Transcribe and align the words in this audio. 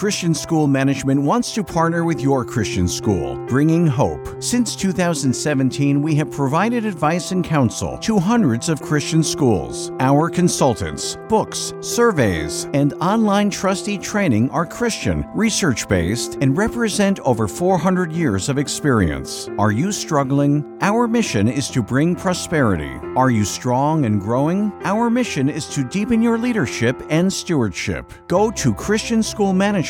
Christian 0.00 0.32
School 0.32 0.66
Management 0.66 1.20
wants 1.20 1.52
to 1.52 1.62
partner 1.62 2.04
with 2.04 2.22
your 2.22 2.42
Christian 2.42 2.88
school, 2.88 3.36
bringing 3.46 3.86
hope. 3.86 4.42
Since 4.42 4.74
2017, 4.76 6.00
we 6.00 6.14
have 6.14 6.30
provided 6.30 6.86
advice 6.86 7.32
and 7.32 7.44
counsel 7.44 7.98
to 7.98 8.18
hundreds 8.18 8.70
of 8.70 8.80
Christian 8.80 9.22
schools. 9.22 9.92
Our 10.00 10.30
consultants, 10.30 11.18
books, 11.28 11.74
surveys, 11.82 12.66
and 12.72 12.94
online 12.94 13.50
trustee 13.50 13.98
training 13.98 14.48
are 14.52 14.64
Christian, 14.64 15.26
research 15.34 15.86
based, 15.86 16.38
and 16.40 16.56
represent 16.56 17.20
over 17.20 17.46
400 17.46 18.10
years 18.10 18.48
of 18.48 18.56
experience. 18.56 19.50
Are 19.58 19.70
you 19.70 19.92
struggling? 19.92 20.78
Our 20.80 21.08
mission 21.08 21.46
is 21.46 21.68
to 21.72 21.82
bring 21.82 22.16
prosperity. 22.16 22.94
Are 23.18 23.28
you 23.28 23.44
strong 23.44 24.06
and 24.06 24.18
growing? 24.18 24.72
Our 24.82 25.10
mission 25.10 25.50
is 25.50 25.66
to 25.74 25.84
deepen 25.84 26.22
your 26.22 26.38
leadership 26.38 27.02
and 27.10 27.30
stewardship. 27.30 28.10
Go 28.28 28.50
to 28.52 28.72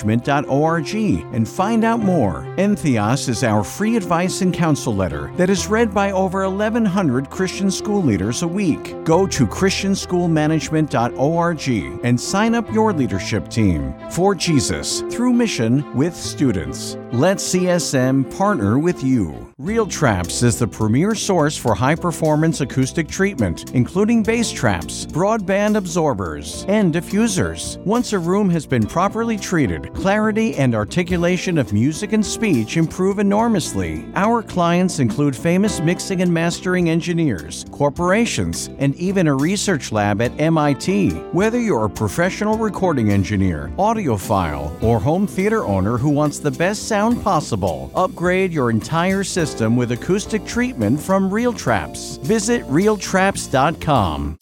Christianschoolmanagement.org 0.01 1.35
and 1.35 1.49
find 1.49 1.85
out 1.85 2.01
more. 2.01 2.43
Entheos 2.57 3.29
is 3.29 3.45
our 3.45 3.63
free 3.63 3.97
advice 3.97 4.41
and 4.43 4.53
counsel 4.53 4.95
letter 4.95 5.33
that 5.37 5.49
is 5.51 5.67
read 5.67 5.93
by 5.95 6.13
over 6.13 6.49
1,100 6.49 7.29
Christian 7.31 7.71
school 7.71 8.03
leaders 8.03 8.43
a 8.43 8.49
week. 8.49 8.95
Go 9.05 9.27
to 9.27 9.47
Christianschoolmanagement.org 9.47 12.05
and 12.05 12.21
sign 12.21 12.55
up 12.55 12.71
your 12.73 12.93
leadership 12.93 13.49
team 13.49 13.95
for 14.11 14.35
Jesus 14.35 15.01
through 15.11 15.33
mission 15.33 15.95
with 15.95 16.15
students. 16.15 16.99
Let 17.13 17.39
CSM 17.39 18.37
partner 18.37 18.79
with 18.79 19.03
you. 19.03 19.50
Real 19.61 19.87
Traps 19.87 20.43
is 20.43 20.59
the 20.59 20.67
premier 20.67 21.15
source 21.15 21.55
for 21.55 21.75
high 21.75 21.95
performance 21.95 22.63
acoustic 22.63 23.07
treatment, 23.09 23.73
including 23.75 24.23
bass 24.23 24.51
traps, 24.51 25.05
broadband 25.05 25.77
absorbers, 25.77 26.65
and 26.67 26.95
diffusers. 26.95 27.77
Once 27.85 28.15
a 28.15 28.19
room 28.19 28.49
has 28.49 28.65
been 28.65 28.87
properly 28.87 29.37
treated, 29.37 29.93
clarity 29.93 30.57
and 30.57 30.75
articulation 30.75 31.59
of 31.59 31.75
music 31.75 32.15
and 32.15 32.25
speech 32.25 32.79
improve 32.79 33.19
enormously. 33.19 34.07
Our 34.15 34.43
clients 34.43 34.99
include 34.99 35.37
famous 35.37 35.79
mixing 35.79 36.23
and 36.23 36.33
mastering 36.33 36.89
engineers, 36.89 37.67
corporations, 37.71 38.71
and 38.79 38.95
even 38.97 39.27
a 39.27 39.37
research 39.37 39.93
lab 39.93 40.23
at 40.23 40.33
MIT. 40.41 41.11
Whether 41.33 41.61
you're 41.61 41.85
a 41.85 41.91
professional 41.91 42.57
recording 42.57 43.11
engineer, 43.11 43.71
audiophile, 43.77 44.83
or 44.83 44.99
home 44.99 45.27
theater 45.27 45.67
owner 45.67 45.99
who 45.99 46.09
wants 46.09 46.39
the 46.39 46.51
best 46.51 46.89
sound 46.89 47.23
possible, 47.23 47.93
upgrade 47.95 48.55
your 48.55 48.71
entire 48.71 49.23
system 49.23 49.50
with 49.59 49.93
acoustic 49.93 50.47
treatment 50.47 51.01
from 51.01 51.33
Real 51.33 51.53
Traps. 51.53 52.17
Visit 52.19 52.63
realtraps.com. 52.69 54.37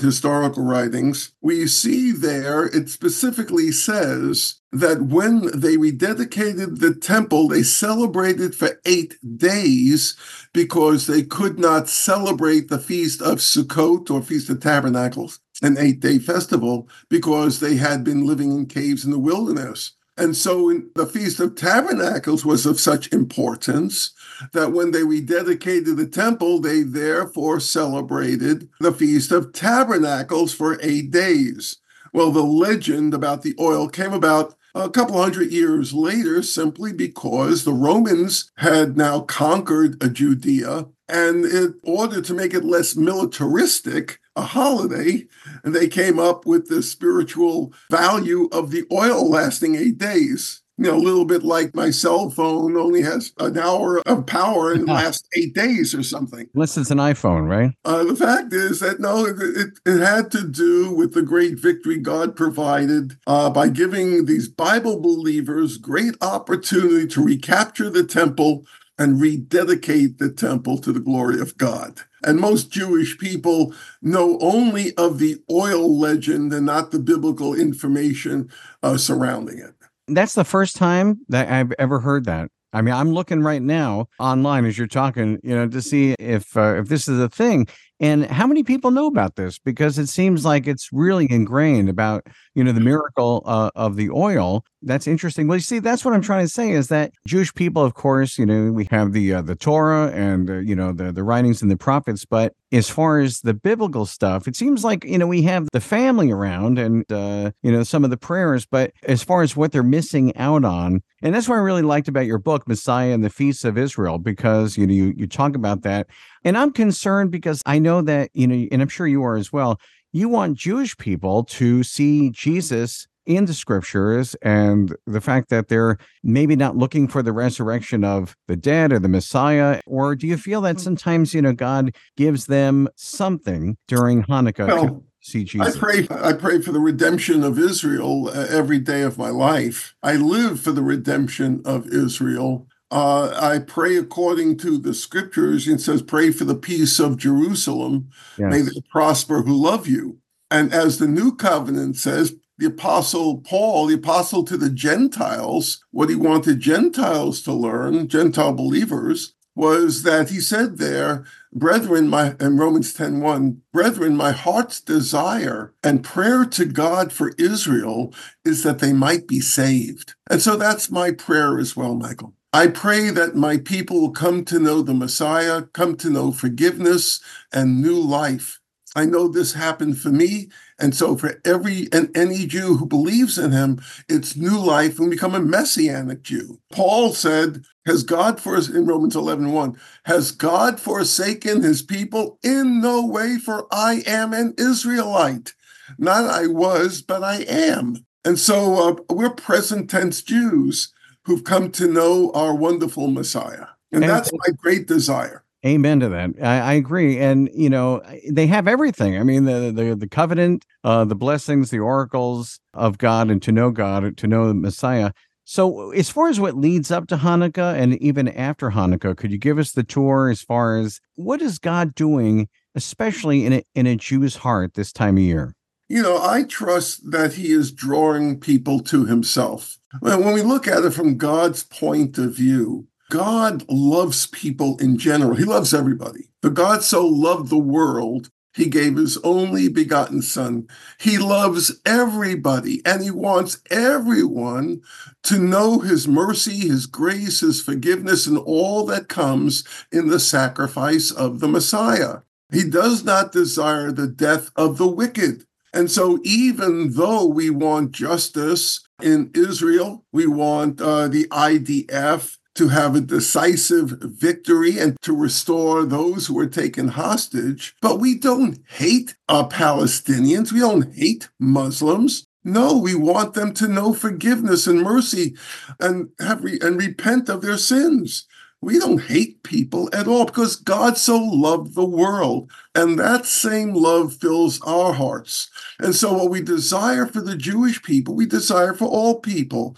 historical 0.00 0.62
writings, 0.62 1.32
we 1.40 1.66
see 1.66 2.12
there 2.12 2.66
it 2.66 2.88
specifically 2.88 3.72
says 3.72 4.60
that 4.70 5.02
when 5.02 5.46
they 5.46 5.76
rededicated 5.76 6.78
the 6.78 6.94
temple, 6.94 7.48
they 7.48 7.64
celebrated 7.64 8.54
for 8.54 8.80
eight 8.84 9.18
days 9.36 10.16
because 10.52 11.08
they 11.08 11.24
could 11.24 11.58
not 11.58 11.88
celebrate 11.88 12.68
the 12.68 12.78
feast 12.78 13.20
of 13.20 13.38
Sukkot 13.38 14.08
or 14.08 14.22
Feast 14.22 14.48
of 14.50 14.60
Tabernacles, 14.60 15.40
an 15.62 15.76
eight 15.78 15.98
day 15.98 16.20
festival, 16.20 16.88
because 17.10 17.58
they 17.58 17.74
had 17.74 18.04
been 18.04 18.24
living 18.24 18.52
in 18.52 18.66
caves 18.66 19.04
in 19.04 19.10
the 19.10 19.18
wilderness. 19.18 19.94
And 20.16 20.34
so 20.34 20.82
the 20.94 21.06
Feast 21.06 21.40
of 21.40 21.54
Tabernacles 21.54 22.44
was 22.44 22.64
of 22.64 22.80
such 22.80 23.12
importance 23.12 24.12
that 24.52 24.72
when 24.72 24.90
they 24.90 25.02
rededicated 25.02 25.96
the 25.96 26.06
temple, 26.06 26.60
they 26.60 26.82
therefore 26.82 27.60
celebrated 27.60 28.68
the 28.80 28.92
Feast 28.92 29.30
of 29.30 29.52
Tabernacles 29.52 30.54
for 30.54 30.78
eight 30.82 31.10
days. 31.10 31.78
Well, 32.12 32.30
the 32.30 32.42
legend 32.42 33.12
about 33.12 33.42
the 33.42 33.54
oil 33.60 33.88
came 33.88 34.14
about 34.14 34.54
a 34.74 34.88
couple 34.88 35.20
hundred 35.20 35.52
years 35.52 35.92
later 35.92 36.42
simply 36.42 36.92
because 36.92 37.64
the 37.64 37.72
Romans 37.72 38.50
had 38.56 38.96
now 38.96 39.20
conquered 39.20 40.14
Judea. 40.14 40.86
And 41.08 41.44
in 41.44 41.78
order 41.82 42.20
to 42.20 42.34
make 42.34 42.52
it 42.52 42.64
less 42.64 42.96
militaristic, 42.96 44.18
a 44.36 44.42
holiday, 44.42 45.26
and 45.64 45.74
they 45.74 45.88
came 45.88 46.18
up 46.18 46.46
with 46.46 46.68
the 46.68 46.82
spiritual 46.82 47.72
value 47.90 48.48
of 48.52 48.70
the 48.70 48.84
oil 48.92 49.28
lasting 49.28 49.74
eight 49.74 49.98
days 49.98 50.62
you 50.78 50.84
know, 50.84 50.96
a 50.96 50.98
little 50.98 51.24
bit 51.24 51.42
like 51.42 51.74
my 51.74 51.90
cell 51.90 52.28
phone 52.28 52.76
only 52.76 53.00
has 53.00 53.32
an 53.38 53.56
hour 53.56 54.00
of 54.06 54.26
power 54.26 54.72
and 54.72 54.86
lasts 54.86 55.26
eight 55.34 55.54
days 55.54 55.94
or 55.94 56.02
something. 56.02 56.48
Unless 56.54 56.76
it's 56.76 56.90
an 56.90 56.98
iPhone, 56.98 57.48
right? 57.48 57.70
Uh, 57.84 58.04
the 58.04 58.16
fact 58.16 58.52
is 58.52 58.80
that 58.80 59.00
no, 59.00 59.24
it, 59.24 59.36
it, 59.40 59.78
it, 59.86 60.00
had 60.00 60.30
to 60.32 60.46
do 60.46 60.92
with 60.94 61.14
the 61.14 61.22
great 61.22 61.58
victory 61.58 61.98
God 61.98 62.36
provided 62.36 63.16
uh, 63.26 63.48
by 63.48 63.68
giving 63.68 64.26
these 64.26 64.48
Bible 64.48 65.00
believers 65.00 65.78
great 65.78 66.14
opportunity 66.20 67.06
to 67.06 67.24
recapture 67.24 67.88
the 67.88 68.04
temple 68.04 68.66
and 68.98 69.20
rededicate 69.20 70.18
the 70.18 70.30
temple 70.30 70.78
to 70.78 70.92
the 70.92 71.00
glory 71.00 71.40
of 71.40 71.56
God. 71.56 72.00
And 72.26 72.40
most 72.40 72.70
Jewish 72.70 73.16
people 73.18 73.72
know 74.02 74.38
only 74.40 74.94
of 74.96 75.18
the 75.18 75.36
oil 75.50 75.96
legend 75.96 76.52
and 76.52 76.66
not 76.66 76.90
the 76.90 76.98
biblical 76.98 77.54
information 77.54 78.50
uh, 78.82 78.98
surrounding 78.98 79.58
it 79.58 79.76
that's 80.08 80.34
the 80.34 80.44
first 80.44 80.76
time 80.76 81.20
that 81.28 81.50
I've 81.50 81.72
ever 81.78 82.00
heard 82.00 82.24
that. 82.26 82.50
I 82.72 82.82
mean, 82.82 82.94
I'm 82.94 83.12
looking 83.12 83.40
right 83.40 83.62
now 83.62 84.08
online 84.18 84.66
as 84.66 84.76
you're 84.76 84.86
talking, 84.86 85.38
you 85.42 85.54
know, 85.54 85.68
to 85.68 85.80
see 85.80 86.14
if 86.18 86.56
uh, 86.56 86.76
if 86.78 86.88
this 86.88 87.08
is 87.08 87.18
a 87.18 87.28
thing. 87.28 87.68
And 87.98 88.26
how 88.26 88.46
many 88.46 88.62
people 88.62 88.90
know 88.90 89.06
about 89.06 89.36
this? 89.36 89.58
Because 89.58 89.98
it 89.98 90.08
seems 90.08 90.44
like 90.44 90.66
it's 90.66 90.90
really 90.92 91.30
ingrained 91.30 91.88
about, 91.88 92.26
you 92.54 92.62
know, 92.62 92.72
the 92.72 92.80
miracle 92.80 93.42
uh, 93.46 93.70
of 93.74 93.96
the 93.96 94.10
oil. 94.10 94.64
That's 94.82 95.06
interesting. 95.06 95.48
Well, 95.48 95.56
you 95.56 95.62
see, 95.62 95.78
that's 95.78 96.04
what 96.04 96.12
I'm 96.12 96.20
trying 96.20 96.44
to 96.44 96.52
say 96.52 96.72
is 96.72 96.88
that 96.88 97.12
Jewish 97.26 97.54
people, 97.54 97.82
of 97.82 97.94
course, 97.94 98.38
you 98.38 98.44
know, 98.44 98.70
we 98.70 98.86
have 98.90 99.12
the 99.12 99.34
uh, 99.34 99.42
the 99.42 99.56
Torah 99.56 100.08
and 100.12 100.50
uh, 100.50 100.58
you 100.58 100.76
know 100.76 100.92
the 100.92 101.10
the 101.10 101.24
writings 101.24 101.62
and 101.62 101.70
the 101.70 101.76
prophets, 101.76 102.26
but 102.26 102.52
as 102.72 102.88
far 102.90 103.20
as 103.20 103.40
the 103.40 103.54
biblical 103.54 104.06
stuff, 104.06 104.48
it 104.48 104.56
seems 104.56 104.84
like 104.84 105.04
you 105.04 105.18
know 105.18 105.26
we 105.26 105.42
have 105.42 105.68
the 105.72 105.80
family 105.80 106.30
around 106.30 106.78
and 106.78 107.10
uh, 107.12 107.50
you 107.62 107.72
know 107.72 107.82
some 107.82 108.04
of 108.04 108.10
the 108.10 108.16
prayers, 108.16 108.66
but 108.66 108.92
as 109.04 109.22
far 109.22 109.42
as 109.42 109.56
what 109.56 109.72
they're 109.72 109.82
missing 109.82 110.36
out 110.36 110.64
on, 110.64 111.02
and 111.22 111.34
that's 111.34 111.48
what 111.48 111.56
I 111.56 111.58
really 111.58 111.82
liked 111.82 112.08
about 112.08 112.26
your 112.26 112.38
book, 112.38 112.66
Messiah 112.66 113.12
and 113.12 113.24
the 113.24 113.30
Feasts 113.30 113.64
of 113.64 113.78
Israel, 113.78 114.18
because 114.18 114.76
you 114.76 114.86
know 114.86 114.94
you 114.94 115.14
you 115.16 115.26
talk 115.26 115.54
about 115.54 115.82
that 115.82 116.08
and 116.46 116.56
I'm 116.56 116.70
concerned 116.70 117.32
because 117.32 117.60
I 117.66 117.80
know 117.80 118.02
that, 118.02 118.30
you 118.32 118.46
know, 118.46 118.68
and 118.70 118.80
I'm 118.80 118.88
sure 118.88 119.08
you 119.08 119.24
are 119.24 119.36
as 119.36 119.52
well. 119.52 119.80
You 120.12 120.28
want 120.28 120.56
Jewish 120.56 120.96
people 120.96 121.42
to 121.42 121.82
see 121.82 122.30
Jesus 122.30 123.08
in 123.26 123.44
the 123.46 123.54
scriptures 123.54 124.34
and 124.42 124.94
the 125.06 125.20
fact 125.20 125.50
that 125.50 125.68
they're 125.68 125.98
maybe 126.22 126.56
not 126.56 126.76
looking 126.76 127.08
for 127.08 127.22
the 127.22 127.32
resurrection 127.32 128.04
of 128.04 128.36
the 128.46 128.56
dead 128.56 128.92
or 128.92 128.98
the 128.98 129.08
Messiah? 129.08 129.80
Or 129.86 130.14
do 130.14 130.26
you 130.26 130.36
feel 130.36 130.60
that 130.62 130.76
mm. 130.76 130.80
sometimes, 130.80 131.34
you 131.34 131.42
know, 131.42 131.52
God 131.52 131.94
gives 132.16 132.46
them 132.46 132.88
something 132.96 133.76
during 133.88 134.22
Hanukkah? 134.24 134.68
Well, 134.68 135.04
see 135.20 135.44
Jesus. 135.44 135.76
I 135.76 135.78
pray 135.78 136.08
I 136.10 136.32
pray 136.32 136.62
for 136.62 136.72
the 136.72 136.80
redemption 136.80 137.42
of 137.42 137.58
Israel 137.58 138.28
uh, 138.28 138.46
every 138.48 138.78
day 138.78 139.02
of 139.02 139.18
my 139.18 139.30
life. 139.30 139.94
I 140.02 140.14
live 140.14 140.60
for 140.60 140.72
the 140.72 140.82
redemption 140.82 141.62
of 141.64 141.86
Israel. 141.88 142.66
Uh, 142.90 143.36
I 143.40 143.58
pray 143.58 143.96
according 143.96 144.58
to 144.58 144.78
the 144.78 144.94
scriptures. 144.94 145.66
It 145.66 145.80
says, 145.80 146.02
Pray 146.02 146.30
for 146.30 146.44
the 146.44 146.54
peace 146.54 147.00
of 147.00 147.16
Jerusalem. 147.16 148.10
Yes. 148.38 148.50
May 148.50 148.60
they 148.60 148.80
prosper 148.90 149.42
who 149.42 149.54
love 149.54 149.88
you. 149.88 150.18
And 150.50 150.72
as 150.72 150.98
the 150.98 151.08
new 151.08 151.34
covenant 151.34 151.96
says, 151.96 152.36
the 152.58 152.66
apostle 152.66 153.38
Paul, 153.38 153.86
the 153.86 153.94
apostle 153.94 154.44
to 154.44 154.56
the 154.56 154.70
Gentiles, 154.70 155.84
what 155.90 156.08
he 156.08 156.14
wanted 156.14 156.60
Gentiles 156.60 157.42
to 157.42 157.52
learn, 157.52 158.08
Gentile 158.08 158.52
believers, 158.52 159.34
was 159.54 160.02
that 160.02 160.28
he 160.28 160.38
said 160.38 160.76
there, 160.76 161.24
brethren, 161.52 162.08
my 162.08 162.36
in 162.38 162.58
Romans 162.58 162.92
10 162.92 163.20
1, 163.20 163.62
brethren, 163.72 164.16
my 164.16 164.30
heart's 164.30 164.80
desire 164.80 165.74
and 165.82 166.04
prayer 166.04 166.44
to 166.44 166.66
God 166.66 167.10
for 167.10 167.32
Israel 167.38 168.14
is 168.44 168.62
that 168.62 168.80
they 168.80 168.92
might 168.92 169.26
be 169.26 169.40
saved. 169.40 170.14
And 170.28 170.42
so 170.42 170.56
that's 170.56 170.90
my 170.90 171.10
prayer 171.10 171.58
as 171.58 171.74
well, 171.74 171.94
Michael. 171.94 172.34
I 172.52 172.68
pray 172.68 173.10
that 173.10 173.34
my 173.34 173.58
people 173.58 174.10
come 174.10 174.44
to 174.46 174.58
know 174.58 174.82
the 174.82 174.94
Messiah, 174.94 175.62
come 175.62 175.96
to 175.96 176.10
know 176.10 176.32
forgiveness 176.32 177.20
and 177.52 177.82
new 177.82 177.98
life. 177.98 178.60
I 178.96 179.04
know 179.04 179.28
this 179.28 179.52
happened 179.52 179.98
for 179.98 180.08
me. 180.08 180.48
And 180.78 180.94
so 180.94 181.16
for 181.16 181.40
every 181.44 181.88
and 181.92 182.14
any 182.16 182.46
Jew 182.46 182.76
who 182.76 182.86
believes 182.86 183.38
in 183.38 183.52
him, 183.52 183.80
it's 184.08 184.36
new 184.36 184.58
life 184.58 184.98
and 184.98 185.10
become 185.10 185.34
a 185.34 185.40
messianic 185.40 186.22
Jew. 186.22 186.58
Paul 186.72 187.12
said, 187.12 187.64
has 187.84 188.02
God 188.02 188.40
for 188.40 188.56
in 188.56 188.86
Romans 188.86 189.14
11, 189.14 189.52
1, 189.52 189.80
has 190.06 190.32
God 190.32 190.80
forsaken 190.80 191.62
his 191.62 191.82
people? 191.82 192.38
In 192.42 192.80
no 192.80 193.06
way, 193.06 193.36
for 193.36 193.66
I 193.70 194.02
am 194.06 194.32
an 194.32 194.54
Israelite. 194.58 195.54
Not 195.98 196.24
I 196.24 196.46
was, 196.46 197.02
but 197.02 197.22
I 197.22 197.42
am. 197.42 198.06
And 198.24 198.38
so 198.38 198.88
uh, 198.88 199.14
we're 199.14 199.30
present 199.30 199.90
tense 199.90 200.22
Jews 200.22 200.92
who've 201.24 201.44
come 201.44 201.70
to 201.72 201.86
know 201.86 202.32
our 202.32 202.54
wonderful 202.54 203.08
Messiah. 203.08 203.66
And, 203.92 204.02
and 204.02 204.04
that's 204.04 204.32
my 204.32 204.54
great 204.56 204.86
desire. 204.88 205.44
Amen 205.66 205.98
to 205.98 206.08
that. 206.10 206.30
I, 206.40 206.60
I, 206.60 206.72
agree, 206.74 207.18
and 207.18 207.50
you 207.52 207.68
know 207.68 208.00
they 208.30 208.46
have 208.46 208.68
everything. 208.68 209.18
I 209.18 209.24
mean, 209.24 209.46
the 209.46 209.72
the 209.74 209.96
the 209.96 210.08
covenant, 210.08 210.64
uh, 210.84 211.04
the 211.04 211.16
blessings, 211.16 211.70
the 211.70 211.80
oracles 211.80 212.60
of 212.72 212.98
God, 212.98 213.32
and 213.32 213.42
to 213.42 213.50
know 213.50 213.72
God, 213.72 214.16
to 214.16 214.26
know 214.28 214.46
the 214.46 214.54
Messiah. 214.54 215.10
So, 215.48 215.90
as 215.90 216.08
far 216.08 216.28
as 216.28 216.38
what 216.38 216.56
leads 216.56 216.90
up 216.90 217.08
to 217.08 217.16
Hanukkah 217.16 217.74
and 217.74 218.00
even 218.02 218.28
after 218.28 218.70
Hanukkah, 218.70 219.16
could 219.16 219.32
you 219.32 219.38
give 219.38 219.58
us 219.58 219.72
the 219.72 219.82
tour 219.82 220.28
as 220.28 220.42
far 220.42 220.76
as 220.76 221.00
what 221.14 221.42
is 221.42 221.58
God 221.58 221.94
doing, 221.94 222.48
especially 222.74 223.44
in 223.44 223.52
a, 223.52 223.62
in 223.74 223.86
a 223.86 223.96
Jew's 223.96 224.36
heart 224.36 224.74
this 224.74 224.92
time 224.92 225.16
of 225.16 225.22
year? 225.22 225.54
You 225.88 226.02
know, 226.02 226.20
I 226.20 226.42
trust 226.42 227.10
that 227.10 227.34
He 227.34 227.52
is 227.52 227.72
drawing 227.72 228.38
people 228.38 228.80
to 228.80 229.06
Himself. 229.06 229.78
When 230.00 230.32
we 230.32 230.42
look 230.42 230.66
at 230.68 230.84
it 230.84 230.92
from 230.92 231.16
God's 231.16 231.62
point 231.62 232.18
of 232.18 232.34
view, 232.34 232.88
God 233.10 233.64
loves 233.68 234.26
people 234.26 234.76
in 234.78 234.98
general. 234.98 235.36
He 235.36 235.44
loves 235.44 235.72
everybody. 235.72 236.28
For 236.42 236.50
God 236.50 236.82
so 236.82 237.06
loved 237.06 237.50
the 237.50 237.58
world, 237.58 238.30
he 238.56 238.66
gave 238.66 238.96
his 238.96 239.18
only 239.18 239.68
begotten 239.68 240.22
son. 240.22 240.66
He 240.98 241.18
loves 241.18 241.78
everybody 241.84 242.80
and 242.86 243.02
he 243.02 243.10
wants 243.10 243.58
everyone 243.70 244.80
to 245.24 245.38
know 245.38 245.80
his 245.80 246.08
mercy, 246.08 246.68
his 246.68 246.86
grace, 246.86 247.40
his 247.40 247.60
forgiveness, 247.60 248.26
and 248.26 248.38
all 248.38 248.86
that 248.86 249.08
comes 249.08 249.62
in 249.92 250.08
the 250.08 250.18
sacrifice 250.18 251.10
of 251.10 251.40
the 251.40 251.48
Messiah. 251.48 252.20
He 252.50 252.68
does 252.68 253.04
not 253.04 253.32
desire 253.32 253.92
the 253.92 254.06
death 254.06 254.50
of 254.56 254.78
the 254.78 254.88
wicked. 254.88 255.44
And 255.74 255.90
so, 255.90 256.18
even 256.24 256.92
though 256.92 257.26
we 257.26 257.50
want 257.50 257.92
justice 257.92 258.80
in 259.02 259.30
Israel, 259.34 260.06
we 260.12 260.26
want 260.26 260.80
uh, 260.80 261.08
the 261.08 261.24
IDF, 261.28 262.38
to 262.56 262.68
have 262.68 262.94
a 262.94 263.00
decisive 263.00 263.90
victory 264.00 264.78
and 264.78 264.96
to 265.02 265.14
restore 265.14 265.84
those 265.84 266.26
who 266.26 266.34
were 266.34 266.46
taken 266.46 266.88
hostage. 266.88 267.74
But 267.80 268.00
we 268.00 268.18
don't 268.18 268.58
hate 268.68 269.14
our 269.28 269.48
Palestinians. 269.48 270.52
We 270.52 270.60
don't 270.60 270.94
hate 270.94 271.28
Muslims. 271.38 272.26
No, 272.44 272.78
we 272.78 272.94
want 272.94 273.34
them 273.34 273.52
to 273.54 273.66
know 273.66 273.92
forgiveness 273.92 274.66
and 274.66 274.82
mercy 274.82 275.34
and 275.80 276.10
have 276.20 276.44
re- 276.44 276.60
and 276.62 276.76
repent 276.76 277.28
of 277.28 277.42
their 277.42 277.58
sins. 277.58 278.26
We 278.66 278.80
don't 278.80 279.00
hate 279.00 279.44
people 279.44 279.88
at 279.92 280.08
all 280.08 280.24
because 280.24 280.56
God 280.56 280.98
so 280.98 281.16
loved 281.16 281.76
the 281.76 281.84
world. 281.84 282.50
And 282.74 282.98
that 282.98 283.24
same 283.24 283.72
love 283.72 284.16
fills 284.16 284.60
our 284.62 284.92
hearts. 284.92 285.48
And 285.78 285.94
so, 285.94 286.12
what 286.14 286.30
we 286.30 286.42
desire 286.42 287.06
for 287.06 287.20
the 287.20 287.36
Jewish 287.36 287.80
people, 287.84 288.16
we 288.16 288.26
desire 288.26 288.74
for 288.74 288.86
all 288.86 289.20
people. 289.20 289.76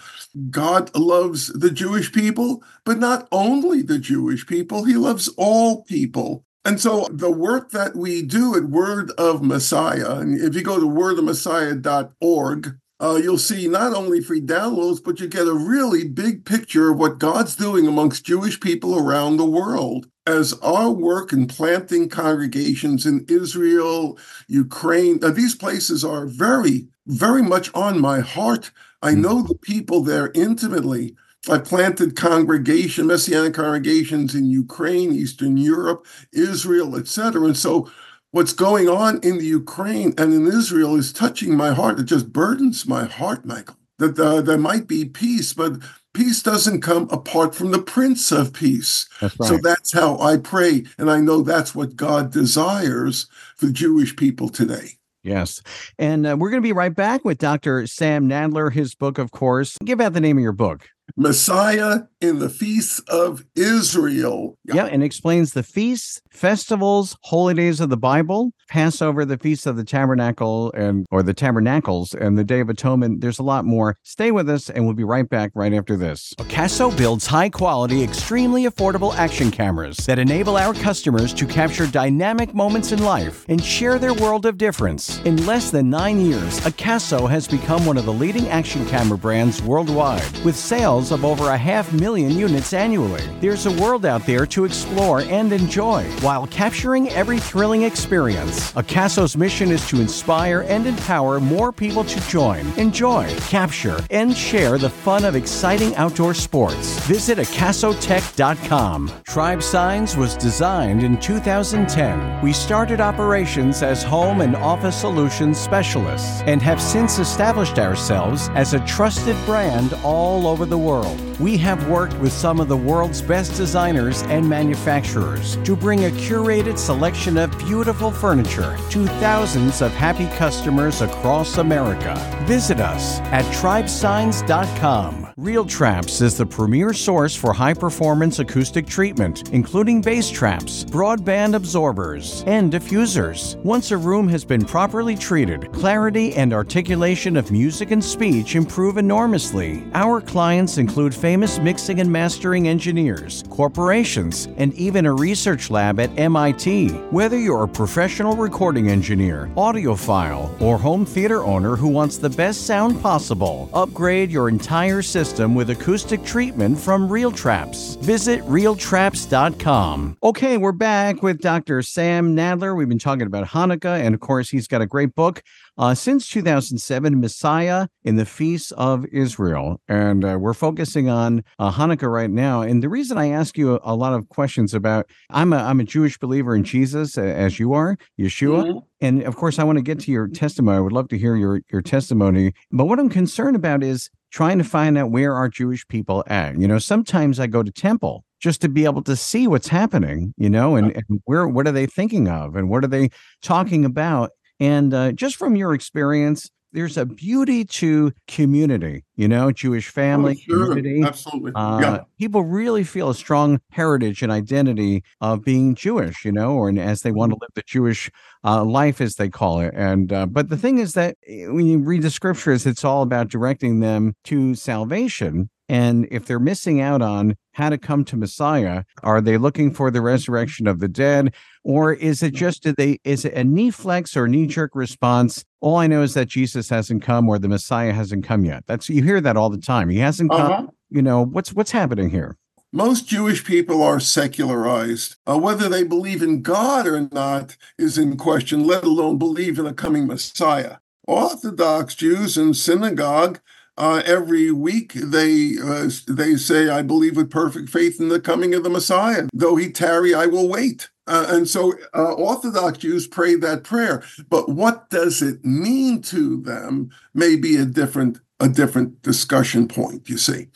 God 0.49 0.97
loves 0.97 1.49
the 1.49 1.71
Jewish 1.71 2.11
people, 2.15 2.65
but 2.87 2.97
not 2.97 3.29
only 3.31 3.83
the 3.83 3.99
Jewish 3.99 4.47
people, 4.47 4.85
He 4.85 4.95
loves 4.95 5.29
all 5.37 5.85
people. 5.85 6.47
And 6.65 6.81
so 6.81 7.09
the 7.13 7.31
work 7.31 7.73
that 7.73 7.95
we 7.95 8.23
do 8.23 8.57
at 8.57 8.71
Word 8.71 9.11
of 9.19 9.43
Messiah, 9.43 10.13
and 10.13 10.41
if 10.41 10.55
you 10.55 10.63
go 10.63 10.81
to 10.81 10.87
wordofmessiah.org, 10.87 12.79
uh, 13.01 13.21
you'll 13.23 13.39
see 13.39 13.69
not 13.69 13.95
only 13.95 14.21
free 14.21 14.41
downloads, 14.41 15.03
but 15.03 15.21
you 15.21 15.29
get 15.29 15.47
a 15.47 15.55
really 15.55 16.05
big 16.05 16.45
picture 16.45 16.91
of 16.91 16.99
what 16.99 17.19
God's 17.19 17.55
doing 17.55 17.87
amongst 17.87 18.27
Jewish 18.27 18.59
people 18.59 18.99
around 18.99 19.37
the 19.37 19.47
world. 19.47 20.09
As 20.27 20.53
our 20.55 20.91
work 20.91 21.33
in 21.33 21.47
planting 21.47 22.09
congregations 22.09 23.07
in 23.07 23.25
Israel, 23.29 24.19
Ukraine, 24.49 25.23
uh, 25.23 25.31
these 25.31 25.55
places 25.55 26.05
are 26.05 26.27
very, 26.27 26.89
very 27.07 27.43
much 27.43 27.73
on 27.73 28.01
my 28.01 28.21
heart. 28.21 28.73
I 29.01 29.13
hmm. 29.13 29.23
know 29.23 29.43
the 29.43 29.55
people 29.55 30.03
there 30.03 30.33
intimately. 30.35 31.15
I 31.49 31.59
planted 31.59 32.17
congregation, 32.17 33.07
messianic 33.07 33.55
congregations 33.55 34.35
in 34.35 34.51
Ukraine, 34.51 35.13
Eastern 35.13 35.57
Europe, 35.57 36.05
Israel, 36.33 36.97
etc. 36.97 37.45
And 37.45 37.57
so 37.57 37.89
what's 38.31 38.53
going 38.53 38.89
on 38.89 39.21
in 39.23 39.39
the 39.39 39.45
Ukraine 39.45 40.15
and 40.19 40.33
in 40.33 40.47
Israel 40.47 40.97
is 40.97 41.13
touching 41.13 41.57
my 41.57 41.73
heart. 41.73 41.99
It 41.99 42.05
just 42.05 42.33
burdens 42.33 42.87
my 42.87 43.05
heart, 43.05 43.45
Michael. 43.45 43.77
That 43.99 44.19
uh, 44.19 44.41
there 44.43 44.59
might 44.59 44.87
be 44.87 45.05
peace, 45.05 45.53
but 45.53 45.81
peace 46.15 46.41
doesn't 46.43 46.83
come 46.83 47.09
apart 47.11 47.55
from 47.55 47.73
the 47.73 47.83
Prince 47.83 48.31
of 48.31 48.53
Peace. 48.53 49.09
That's 49.21 49.39
right. 49.41 49.49
So 49.49 49.59
that's 49.61 49.93
how 49.93 50.21
I 50.21 50.37
pray, 50.37 50.85
and 50.99 51.11
I 51.11 51.19
know 51.21 51.43
that's 51.43 51.75
what 51.75 51.97
God 51.97 52.31
desires 52.31 53.27
for 53.57 53.69
Jewish 53.69 54.15
people 54.15 54.49
today. 54.49 54.99
Yes. 55.25 55.61
And 55.99 56.27
uh, 56.27 56.37
we're 56.39 56.51
going 56.51 56.63
to 56.63 56.67
be 56.67 56.73
right 56.73 56.95
back 56.95 57.25
with 57.25 57.39
Dr. 57.39 57.87
Sam 57.89 58.29
Nadler, 58.29 58.73
his 58.73 58.95
book, 58.95 59.19
of 59.19 59.33
course. 59.33 59.77
Give 59.85 60.01
out 60.01 60.13
the 60.13 60.21
name 60.21 60.39
of 60.39 60.43
your 60.43 60.53
book. 60.53 60.89
Messiah 61.17 62.01
in 62.21 62.39
the 62.39 62.49
feasts 62.49 63.01
of 63.09 63.45
Israel. 63.55 64.57
Yeah. 64.65 64.75
yeah, 64.75 64.87
and 64.87 65.03
explains 65.03 65.53
the 65.53 65.63
feasts, 65.63 66.21
festivals, 66.31 67.17
holy 67.23 67.55
days 67.55 67.81
of 67.81 67.91
the 67.91 67.97
Bible, 67.97 68.53
Passover, 68.69 69.25
the 69.25 69.39
feast 69.39 69.67
of 69.67 69.77
the 69.77 69.85
tabernacle 69.85 70.73
and 70.73 71.07
or 71.11 71.23
the 71.23 71.35
tabernacles 71.35 72.15
and 72.15 72.37
the 72.37 72.45
Day 72.45 72.61
of 72.61 72.69
Atonement. 72.69 73.21
There's 73.21 73.39
a 73.39 73.45
lot 73.45 73.65
more. 73.65 73.97
Stay 74.03 74.31
with 74.31 74.49
us 74.51 74.69
and 74.69 74.85
we'll 74.85 74.95
be 74.95 75.05
right 75.05 75.29
back 75.29 75.53
right 75.55 75.73
after 75.73 75.97
this. 75.97 76.35
Casso 76.41 76.95
builds 76.97 77.27
high 77.27 77.49
quality, 77.49 78.03
extremely 78.03 78.65
affordable 78.65 79.15
action 79.15 79.51
cameras 79.51 79.97
that 80.07 80.19
enable 80.19 80.57
our 80.57 80.75
customers 80.75 81.33
to 81.35 81.47
capture 81.47 81.87
dynamic 81.87 82.55
moments 82.55 82.93
in 82.93 83.03
life 83.03 83.45
and 83.49 83.63
share 83.63 83.99
their 83.99 84.15
world 84.15 84.45
of 84.45 84.59
difference. 84.59 85.21
In 85.21 85.47
less 85.47 85.71
than 85.71 85.89
9 85.89 86.21
years, 86.21 86.61
Akaso 86.61 87.29
has 87.29 87.47
become 87.47 87.87
one 87.87 87.97
of 87.97 88.05
the 88.05 88.13
leading 88.13 88.49
action 88.49 88.85
camera 88.87 89.19
brands 89.19 89.63
worldwide 89.63 90.39
with 90.45 90.57
sales 90.57 90.98
sales 90.99 91.13
of 91.13 91.25
over 91.25 91.51
a 91.51 91.59
half 91.59 91.93
million 91.93 92.37
units 92.37 92.73
annually. 92.73 93.23
There's 93.41 93.67
a 93.67 93.83
world 93.83 94.05
out 94.05 94.27
there 94.27 94.47
to 94.47 94.65
explore 94.65 95.21
and 95.21 95.53
enjoy 95.53 96.05
while 96.23 96.47
capturing 96.49 97.09
every 97.11 97.39
thrilling 97.39 97.83
experience. 97.83 98.73
Akaso's 98.73 99.37
mission 99.37 99.71
is 99.71 99.87
to 99.89 100.01
inspire 100.01 100.65
and 100.69 100.87
empower 100.87 101.41
more 101.41 101.73
people 101.73 102.05
to 102.05 102.21
join, 102.29 102.67
enjoy, 102.79 103.29
capture, 103.49 103.99
and 104.11 104.37
share 104.37 104.79
the 104.79 104.91
fun 104.91 105.25
of 105.25 105.37
exciting 105.37 105.95
outdoor 105.97 106.35
sports. 106.35 106.99
Visit 107.07 107.39
akasotech.com. 107.39 109.11
Tribe 109.25 109.63
Signs 109.63 110.17
was 110.17 110.37
designed 110.37 111.03
in 111.03 111.17
2010. 111.19 112.43
We 112.43 112.53
started 112.53 113.01
operations 113.01 113.83
as 113.83 114.03
home 114.03 114.41
and 114.41 114.57
office 114.57 115.01
solutions 115.01 115.59
specialists 115.59 116.43
and 116.47 116.63
have 116.63 116.81
since 116.81 117.19
established 117.19 117.79
ourselves 117.79 118.49
as 118.55 118.75
a 118.75 118.85
trusted 118.87 119.37
brand 119.47 119.93
all 120.03 120.47
over 120.47 120.67
the 120.67 120.79
world 120.79 120.88
world. 120.89 121.21
We 121.39 121.59
have 121.59 121.89
worked 121.89 122.19
with 122.19 122.33
some 122.33 122.61
of 122.61 122.69
the 122.69 122.77
world's 122.77 123.21
best 123.21 123.57
designers 123.57 124.23
and 124.23 124.49
manufacturers 124.49 125.57
to 125.65 125.77
bring 125.77 126.07
a 126.07 126.11
curated 126.11 126.79
selection 126.79 127.37
of 127.37 127.57
beautiful 127.59 128.11
furniture 128.11 128.77
to 128.91 129.07
thousands 129.21 129.83
of 129.83 129.93
happy 129.93 130.27
customers 130.39 131.03
across 131.03 131.59
America. 131.59 132.15
Visit 132.47 132.81
us 132.81 133.21
at 133.33 133.45
tribesigns.com. 133.61 135.28
Real 135.39 135.65
Traps 135.65 136.21
is 136.21 136.37
the 136.37 136.45
premier 136.45 136.93
source 136.93 137.37
for 137.37 137.53
high 137.53 137.73
performance 137.73 138.41
acoustic 138.41 138.89
treatment, 138.89 139.51
including 139.51 140.01
bass 140.01 140.29
traps, 140.29 140.83
broadband 140.83 141.55
absorbers, 141.55 142.43
and 142.49 142.73
diffusers. 142.73 143.55
Once 143.63 143.93
a 143.93 143.97
room 143.97 144.27
has 144.27 144.45
been 144.45 144.65
properly 144.65 145.15
treated, 145.15 145.73
clarity 145.73 146.35
and 146.35 146.53
articulation 146.53 147.37
of 147.37 147.53
music 147.53 147.93
and 147.93 148.03
speech 148.03 148.57
improve 148.57 148.99
enormously. 148.99 149.85
Our 149.95 150.21
clients 150.21 150.77
include 150.77 151.15
famous 151.15 151.61
mixing 151.61 152.01
and 152.01 152.11
mastering 152.11 152.67
engineers, 152.67 153.45
corporations, 153.49 154.49
and 154.57 154.75
even 154.75 155.07
a 155.07 155.15
research 155.15 155.71
lab 155.71 156.01
at 156.01 156.11
MIT. 156.19 156.89
Whether 157.13 157.39
you're 157.39 157.63
a 157.63 157.69
professional 157.69 158.35
recording 158.35 158.89
engineer, 158.89 159.49
audiophile, 159.55 160.61
or 160.61 160.79
home 160.79 161.07
theater 161.07 161.45
owner 161.45 161.77
who 161.77 161.87
wants 161.87 162.19
the 162.19 162.31
best 162.31 162.67
sound 162.67 163.01
possible, 163.01 163.71
upgrade 163.73 164.33
your 164.33 164.49
entire 164.49 165.01
system 165.01 165.28
system 165.29 165.55
with 165.55 165.69
acoustic 165.69 166.25
treatment 166.25 166.79
from 166.79 167.07
Real 167.07 167.31
Traps. 167.31 167.97
Visit 167.97 168.41
realtraps.com. 168.45 170.17
Okay, 170.23 170.57
we're 170.57 170.73
back 170.73 171.23
with 171.23 171.43
Dr. 171.43 171.83
Sam 171.83 172.35
Nadler. 172.35 172.75
We've 172.75 172.89
been 172.89 172.99
talking 172.99 173.27
about 173.27 173.47
Hanukkah, 173.47 174.01
and 174.01 174.15
of 174.15 174.21
course, 174.21 174.49
he's 174.49 174.67
got 174.67 174.81
a 174.81 174.87
great 174.87 175.15
book. 175.15 175.43
Uh, 175.77 175.95
since 175.95 176.29
2007, 176.29 177.21
Messiah 177.21 177.87
in 178.03 178.17
the 178.17 178.25
Feasts 178.25 178.73
of 178.73 179.07
Israel. 179.13 179.81
And 179.87 180.25
uh, 180.25 180.37
we're 180.41 180.55
focusing 180.55 181.09
on 181.09 181.45
uh, 181.61 181.71
Hanukkah 181.71 182.11
right 182.11 182.31
now. 182.31 182.63
And 182.63 182.83
the 182.83 182.89
reason 182.89 183.17
I 183.17 183.29
ask 183.29 183.57
you 183.57 183.77
a, 183.77 183.81
a, 183.85 183.95
lot 183.95 184.13
of 184.13 184.29
questions 184.29 184.75
about, 184.75 185.09
I'm 185.31 185.53
a, 185.53 185.59
I'm 185.59 185.79
a 185.79 185.85
Jewish 185.85 186.19
believer 186.19 186.57
in 186.57 186.65
Jesus, 186.65 187.17
as 187.17 187.61
you 187.61 187.75
are, 187.75 187.97
Yeshua. 188.19 188.65
Mm-hmm. 188.65 188.79
And 189.01 189.23
of 189.23 189.37
course, 189.37 189.61
I 189.61 189.65
want 189.65 189.79
to 189.79 189.83
get 189.83 190.01
to 190.01 190.11
your 190.11 190.27
testimony. 190.27 190.79
I 190.79 190.81
would 190.81 190.93
love 190.93 191.09
to 191.11 191.19
hear 191.19 191.37
your, 191.37 191.61
your 191.71 191.83
testimony. 191.83 192.55
But 192.73 192.87
what 192.87 192.99
I'm 192.99 193.09
concerned 193.09 193.55
about 193.55 193.85
is 193.85 194.11
trying 194.31 194.59
to 194.59 194.65
find 194.65 194.99
out 194.99 195.11
where 195.11 195.35
are 195.35 195.49
Jewish 195.49 195.87
people 195.89 196.25
at. 196.27 196.59
You 196.59 196.69
know, 196.69 196.79
sometimes 196.79 197.41
I 197.41 197.47
go 197.47 197.63
to 197.63 197.71
temple 197.71 198.25
just 198.41 198.61
to 198.61 198.69
be 198.69 198.85
able 198.85 199.03
to 199.03 199.17
see 199.17 199.47
what's 199.47 199.69
happening, 199.69 200.35
you 200.37 200.49
know, 200.49 200.77
and, 200.77 200.95
and 200.95 201.21
where 201.25 201.49
what 201.49 201.67
are 201.67 201.73
they 201.73 201.87
thinking 201.87 202.29
of 202.29 202.55
and 202.55 202.71
what 202.71 202.85
are 202.85 202.89
they 202.89 203.11
talking 203.43 203.85
about? 203.85 204.31
And 204.61 204.93
uh, 204.95 205.13
just 205.13 205.37
from 205.37 205.57
your 205.57 205.75
experience, 205.75 206.51
there's 206.73 206.97
a 206.97 207.07
beauty 207.07 207.65
to 207.65 208.13
community, 208.27 209.05
you 209.17 209.27
know, 209.29 209.51
Jewish 209.51 209.89
family, 209.89 210.37
Oh, 210.39 210.43
sure. 210.53 210.67
community. 210.69 211.03
Absolutely. 211.03 211.53
Uh, 211.55 211.79
yeah. 211.81 212.01
People 212.19 212.43
really 212.45 212.85
feel 212.85 213.11
a 213.11 213.15
strong 213.15 213.61
heritage 213.71 214.23
and 214.23 214.31
identity 214.31 215.03
of 215.21 215.43
being 215.45 215.75
Jewish, 215.75 216.25
you 216.25 216.33
know, 216.33 216.53
or 216.53 216.69
and 216.69 216.79
as 216.79 217.03
they 217.03 217.13
want 217.13 217.33
to 217.33 217.39
live 217.41 217.51
the 217.55 217.63
Jewish 217.67 218.11
uh, 218.45 218.65
life, 218.65 219.01
as 219.01 219.15
they 219.17 219.29
call 219.29 219.61
it. 219.61 219.73
And 219.75 220.13
uh, 220.13 220.27
but 220.27 220.51
the 220.51 220.57
thing 220.57 220.79
is 220.79 220.93
that 220.95 221.17
eh, 221.27 221.47
when 221.47 221.67
you 221.67 221.79
read 221.79 222.03
the 222.03 222.11
scriptures, 222.11 222.67
it's 222.67 222.85
all 222.85 223.03
about 223.03 223.29
directing 223.29 223.81
them 223.81 224.15
to 224.25 224.55
salvation. 224.55 225.51
And 225.71 226.09
if 226.11 226.25
they're 226.25 226.39
missing 226.41 226.81
out 226.81 227.03
on 227.03 227.37
how 227.59 227.69
to 227.69 227.77
come 227.77 228.05
to 228.05 228.17
Messiah, 228.17 228.85
are 229.03 229.21
they 229.21 229.37
looking 229.37 229.75
for 229.75 229.91
the 229.91 230.01
resurrection 230.01 230.69
of 230.69 230.79
the 230.79 230.89
dead, 230.89 231.35
or 231.65 231.93
is 231.93 232.23
it 232.23 232.33
just 232.33 232.63
did 232.63 232.77
they 232.77 233.01
is 233.05 233.25
it 233.25 233.35
a 233.35 233.43
knee 233.43 233.71
flex 233.71 234.17
or 234.17 234.29
knee 234.29 234.47
jerk 234.47 234.71
response? 234.75 235.45
All 235.61 235.77
I 235.77 235.89
know 235.89 236.03
is 236.03 236.15
that 236.15 236.29
Jesus 236.29 236.71
hasn't 236.71 237.03
come 237.03 237.29
or 237.29 237.39
the 237.39 237.49
Messiah 237.49 237.93
hasn't 237.93 238.25
come 238.25 238.45
yet. 238.45 238.63
That's 238.67 238.89
you 238.89 239.03
hear 239.03 239.21
that 239.21 239.37
all 239.37 239.51
the 239.51 239.59
time. 239.59 239.89
He 239.91 239.99
hasn't 239.99 240.31
come. 240.31 240.53
Uh-huh. 240.53 240.67
You 240.89 241.03
know 241.03 241.25
what's 241.25 241.53
what's 241.53 241.73
happening 241.73 242.11
here? 242.11 242.39
Most 242.73 243.09
Jewish 243.09 243.45
people 243.45 243.83
are 243.83 243.99
secularized. 243.99 245.17
Uh, 245.27 245.39
whether 245.39 245.69
they 245.69 245.83
believe 245.83 246.23
in 246.23 246.43
God 246.43 246.87
or 246.87 247.09
not 247.11 247.57
is 247.77 247.99
in 247.99 248.17
question, 248.17 248.67
let 248.67 248.85
alone 248.85 249.19
believe 249.19 249.59
in 249.59 249.67
a 249.67 249.75
coming 249.75 250.07
Messiah. 250.07 250.77
Orthodox 251.07 251.95
Jews 251.95 252.37
in 252.37 252.53
synagogue 252.55 253.41
uh, 253.79 254.03
every 254.05 254.51
week 254.51 254.93
they 254.93 255.55
uh, 255.63 255.89
they 256.07 256.37
say, 256.37 256.69
"I 256.69 256.83
believe 256.83 257.17
with 257.17 257.31
perfect 257.31 257.71
faith 257.71 258.01
in 258.01 258.09
the 258.09 258.21
coming 258.21 258.55
of 258.55 258.65
the 258.65 258.71
Messiah. 258.71 259.29
Though 259.33 259.57
he 259.57 259.71
tarry, 259.71 260.15
I 260.15 260.27
will 260.27 260.49
wait." 260.49 260.91
Uh, 261.07 261.27
and 261.29 261.49
so 261.49 261.73
uh, 261.95 262.13
Orthodox 262.13 262.79
Jews 262.79 263.07
pray 263.07 263.35
that 263.37 263.65
prayer. 263.65 264.03
But 264.29 264.51
what 264.51 264.91
does 264.91 265.23
it 265.23 265.43
mean 265.45 266.03
to 266.03 266.43
them 266.43 266.91
may 267.15 267.37
be 267.37 267.57
a 267.57 267.65
different 267.65 268.21
a 268.41 268.49
different 268.49 269.03
discussion 269.03 269.69
point. 269.69 270.09
You 270.09 270.19
see, 270.19 270.49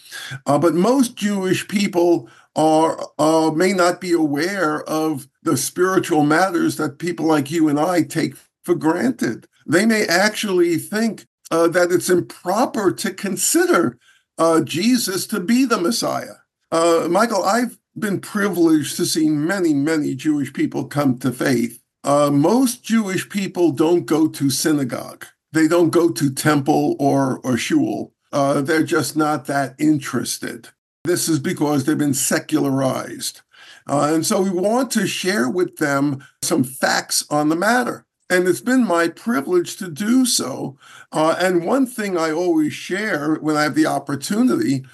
uh, 0.46 0.58
but 0.58 0.74
most 0.74 1.16
Jewish 1.16 1.66
people 1.68 2.28
are 2.54 3.08
uh, 3.18 3.50
may 3.50 3.72
not 3.72 4.00
be 4.00 4.12
aware 4.12 4.82
of 4.82 5.28
the 5.42 5.56
spiritual 5.56 6.22
matters 6.22 6.76
that 6.76 6.98
people 6.98 7.26
like 7.26 7.50
you 7.50 7.68
and 7.68 7.80
I 7.80 8.02
take 8.02 8.34
for 8.62 8.74
granted. 8.74 9.48
They 9.66 9.86
may 9.86 10.06
actually 10.06 10.76
think 10.76 11.26
uh, 11.52 11.68
that 11.68 11.92
it's 11.92 12.10
improper 12.10 12.90
to 12.90 13.12
consider 13.12 13.98
uh, 14.38 14.62
Jesus 14.62 15.26
to 15.28 15.38
be 15.38 15.64
the 15.64 15.78
Messiah. 15.78 16.36
Uh, 16.72 17.06
Michael, 17.10 17.44
I've 17.44 17.78
been 17.96 18.20
privileged 18.20 18.96
to 18.96 19.04
see 19.04 19.28
many, 19.28 19.74
many 19.74 20.14
Jewish 20.14 20.52
people 20.52 20.86
come 20.86 21.18
to 21.18 21.30
faith. 21.30 21.80
Uh, 22.02 22.30
most 22.30 22.82
Jewish 22.82 23.28
people 23.28 23.70
don't 23.70 24.06
go 24.06 24.26
to 24.26 24.50
synagogue. 24.50 25.26
They 25.52 25.68
don't 25.68 25.90
go 25.90 26.10
to 26.10 26.32
temple 26.32 26.96
or, 26.98 27.38
or 27.44 27.58
shul. 27.58 28.14
Uh, 28.32 28.62
they're 28.62 28.82
just 28.82 29.14
not 29.14 29.44
that 29.44 29.74
interested. 29.78 30.70
This 31.04 31.28
is 31.28 31.38
because 31.38 31.84
they've 31.84 31.98
been 31.98 32.14
secularized. 32.14 33.42
Uh, 33.86 34.12
and 34.14 34.24
so 34.24 34.40
we 34.40 34.50
want 34.50 34.90
to 34.92 35.06
share 35.06 35.50
with 35.50 35.76
them 35.76 36.24
some 36.40 36.64
facts 36.64 37.26
on 37.28 37.50
the 37.50 37.56
matter. 37.56 38.06
And 38.32 38.48
it's 38.48 38.62
been 38.62 38.86
my 38.86 39.08
privilege 39.08 39.76
to 39.76 39.90
do 39.90 40.24
so. 40.24 40.78
Uh, 41.12 41.36
and 41.38 41.66
one 41.66 41.84
thing 41.84 42.16
I 42.16 42.32
always 42.32 42.72
share 42.72 43.34
when 43.34 43.58
I 43.58 43.64
have 43.64 43.74
the 43.74 43.84
opportunity 43.84 44.86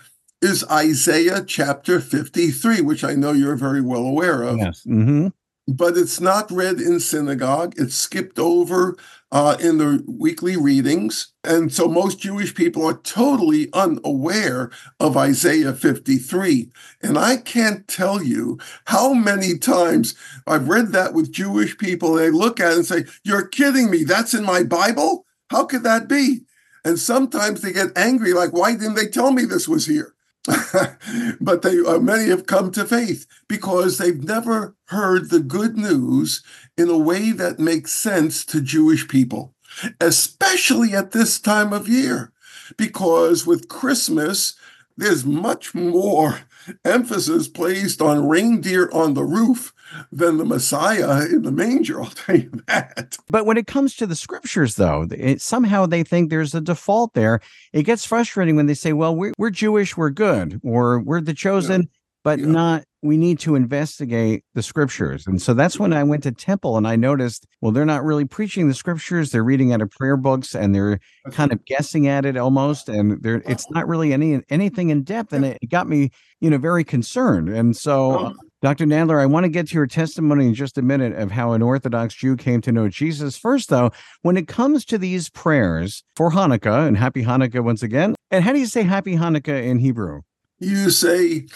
is 0.42 0.64
Isaiah 0.68 1.44
chapter 1.44 2.01
53, 2.01 2.81
which 2.81 3.05
I 3.05 3.14
know 3.14 3.31
you're 3.31 3.55
very 3.55 3.81
well 3.81 4.03
aware 4.03 4.42
of. 4.42 4.59
Yes. 4.59 4.83
hmm 4.83 5.29
But 5.68 5.98
it's 5.98 6.20
not 6.20 6.50
read 6.50 6.81
in 6.81 6.98
synagogue. 6.98 7.74
It's 7.76 7.94
skipped 7.94 8.38
over 8.38 8.96
uh, 9.31 9.59
in 9.61 9.76
the 9.76 10.02
weekly 10.09 10.57
readings. 10.57 11.33
And 11.44 11.70
so 11.70 11.88
most 11.88 12.20
Jewish 12.20 12.54
people 12.54 12.87
are 12.87 12.96
totally 12.98 13.68
unaware 13.74 14.70
of 14.98 15.18
Isaiah 15.18 15.74
53. 15.74 16.70
And 17.02 17.18
I 17.18 17.37
can't 17.37 17.87
tell 17.87 18.22
you 18.22 18.59
how 18.87 19.12
many 19.12 19.59
times 19.59 20.14
I've 20.46 20.68
read 20.70 20.92
that 20.92 21.12
with 21.12 21.33
Jewish 21.33 21.76
people. 21.76 22.14
They 22.14 22.31
look 22.31 22.61
at 22.61 22.72
it 22.72 22.76
and 22.78 22.87
say, 22.87 23.04
You're 23.22 23.46
kidding 23.46 23.90
me. 23.90 24.04
That's 24.04 24.35
in 24.35 24.44
my 24.44 24.62
Bible? 24.64 25.26
How 25.50 25.66
could 25.66 25.85
that 25.85 26.09
be? 26.09 26.42
And 26.85 26.98
sometimes 26.98 27.61
they 27.62 27.72
get 27.72 27.96
angry, 27.96 28.33
like, 28.33 28.54
Why 28.54 28.72
didn't 28.72 28.94
they 28.94 29.09
tell 29.09 29.33
me 29.33 29.44
this 29.44 29.68
was 29.68 29.87
here? 29.87 30.14
but 31.40 31.62
they 31.62 31.78
uh, 31.80 31.98
many 31.98 32.28
have 32.28 32.46
come 32.46 32.70
to 32.72 32.84
faith 32.84 33.26
because 33.48 33.98
they've 33.98 34.22
never 34.24 34.74
heard 34.87 35.30
the 35.30 35.40
good 35.40 35.76
news 35.76 36.42
in 36.76 36.88
a 36.88 36.98
way 36.98 37.32
that 37.32 37.58
makes 37.58 37.92
sense 37.92 38.44
to 38.46 38.61
Jewish 38.61 39.08
people, 39.08 39.54
especially 40.00 40.94
at 40.94 41.12
this 41.12 41.38
time 41.38 41.72
of 41.72 41.88
year. 41.88 42.32
Because 42.76 43.46
with 43.46 43.68
Christmas, 43.68 44.54
there's 44.96 45.24
much 45.24 45.74
more 45.74 46.40
emphasis 46.84 47.48
placed 47.48 48.02
on 48.02 48.28
reindeer 48.28 48.90
on 48.92 49.14
the 49.14 49.24
roof 49.24 49.72
than 50.12 50.37
the 50.38 50.44
Messiah 50.44 51.27
in 51.27 51.42
the 51.42 51.53
manger. 51.53 52.01
I'll 52.03 52.11
tell 52.11 52.37
you 52.37 52.51
that. 52.66 53.16
But 53.29 53.46
when 53.46 53.57
it 53.57 53.66
comes 53.66 53.94
to 53.96 54.07
the 54.07 54.16
scriptures, 54.16 54.77
though, 54.77 55.07
it, 55.11 55.40
somehow 55.40 55.87
they 55.87 56.03
think 56.03 56.31
there's 56.31 56.55
a 56.55 56.61
default 56.61 57.14
there. 57.14 57.40
It 57.72 57.85
gets 57.85 58.05
frustrating 58.05 58.57
when 58.57 58.66
they 58.66 58.74
say, 58.74 58.92
"Well, 58.92 59.14
we're, 59.14 59.33
we're 59.38 59.51
Jewish, 59.51 59.96
we're 59.96 60.11
good, 60.11 60.61
or 60.64 61.01
we're 61.01 61.20
the 61.20 61.35
chosen," 61.35 61.88
but 62.24 62.38
Yeah. 62.38 62.46
not. 62.46 62.85
We 63.01 63.16
need 63.16 63.38
to 63.40 63.55
investigate 63.55 64.42
the 64.55 64.62
scriptures, 64.62 65.24
and 65.24 65.40
so 65.40 65.55
that's 65.55 65.79
when 65.79 65.92
I 65.92 66.03
went 66.03 66.24
to 66.24 66.33
temple 66.33 66.77
and 66.77 66.85
I 66.85 66.96
noticed, 66.96 67.46
well, 67.61 67.70
they're 67.70 67.85
not 67.85 68.03
really 68.03 68.24
preaching 68.24 68.66
the 68.66 68.74
scriptures; 68.74 69.31
they're 69.31 69.44
reading 69.44 69.72
out 69.72 69.81
of 69.81 69.88
prayer 69.92 70.16
books 70.16 70.53
and 70.53 70.74
they're 70.74 70.98
kind 71.31 71.53
of 71.53 71.64
guessing 71.64 72.09
at 72.09 72.24
it 72.27 72.37
almost, 72.37 72.88
and 72.88 73.22
there 73.22 73.40
it's 73.46 73.70
not 73.70 73.87
really 73.87 74.12
any 74.12 74.40
anything 74.51 74.90
in 74.90 75.05
depth, 75.05 75.33
and 75.33 75.44
it 75.44 75.70
got 75.70 75.88
me, 75.88 76.11
you 76.40 76.51
know, 76.51 76.59
very 76.59 76.83
concerned. 76.83 77.48
And 77.51 77.77
so, 77.77 78.11
uh, 78.27 78.33
Dr. 78.61 78.87
Nadler, 78.87 79.21
I 79.21 79.27
want 79.27 79.44
to 79.44 79.49
get 79.49 79.68
to 79.68 79.75
your 79.75 79.87
testimony 79.87 80.47
in 80.49 80.55
just 80.55 80.77
a 80.79 80.83
minute 80.83 81.12
of 81.16 81.31
how 81.31 81.53
an 81.53 81.62
Orthodox 81.62 82.12
Jew 82.14 82.35
came 82.37 82.61
to 82.62 82.73
know 82.73 82.88
Jesus. 82.88 83.38
First, 83.38 83.68
though, 83.68 83.92
when 84.23 84.37
it 84.37 84.49
comes 84.49 84.85
to 84.87 84.99
these 84.99 85.31
prayers 85.31 86.03
for 86.16 86.33
Hanukkah, 86.33 86.88
and 86.88 86.97
Happy 86.97 87.23
Hanukkah 87.23 87.62
once 87.62 87.85
again, 87.85 88.16
and 88.33 88.42
how 88.42 88.53
do 88.53 88.59
you 88.59 88.66
say 88.66 88.83
Happy 88.83 89.14
Hanukkah 89.14 89.62
in 89.64 89.79
Hebrew? 89.79 90.23
You 90.59 90.90
say 90.90 91.47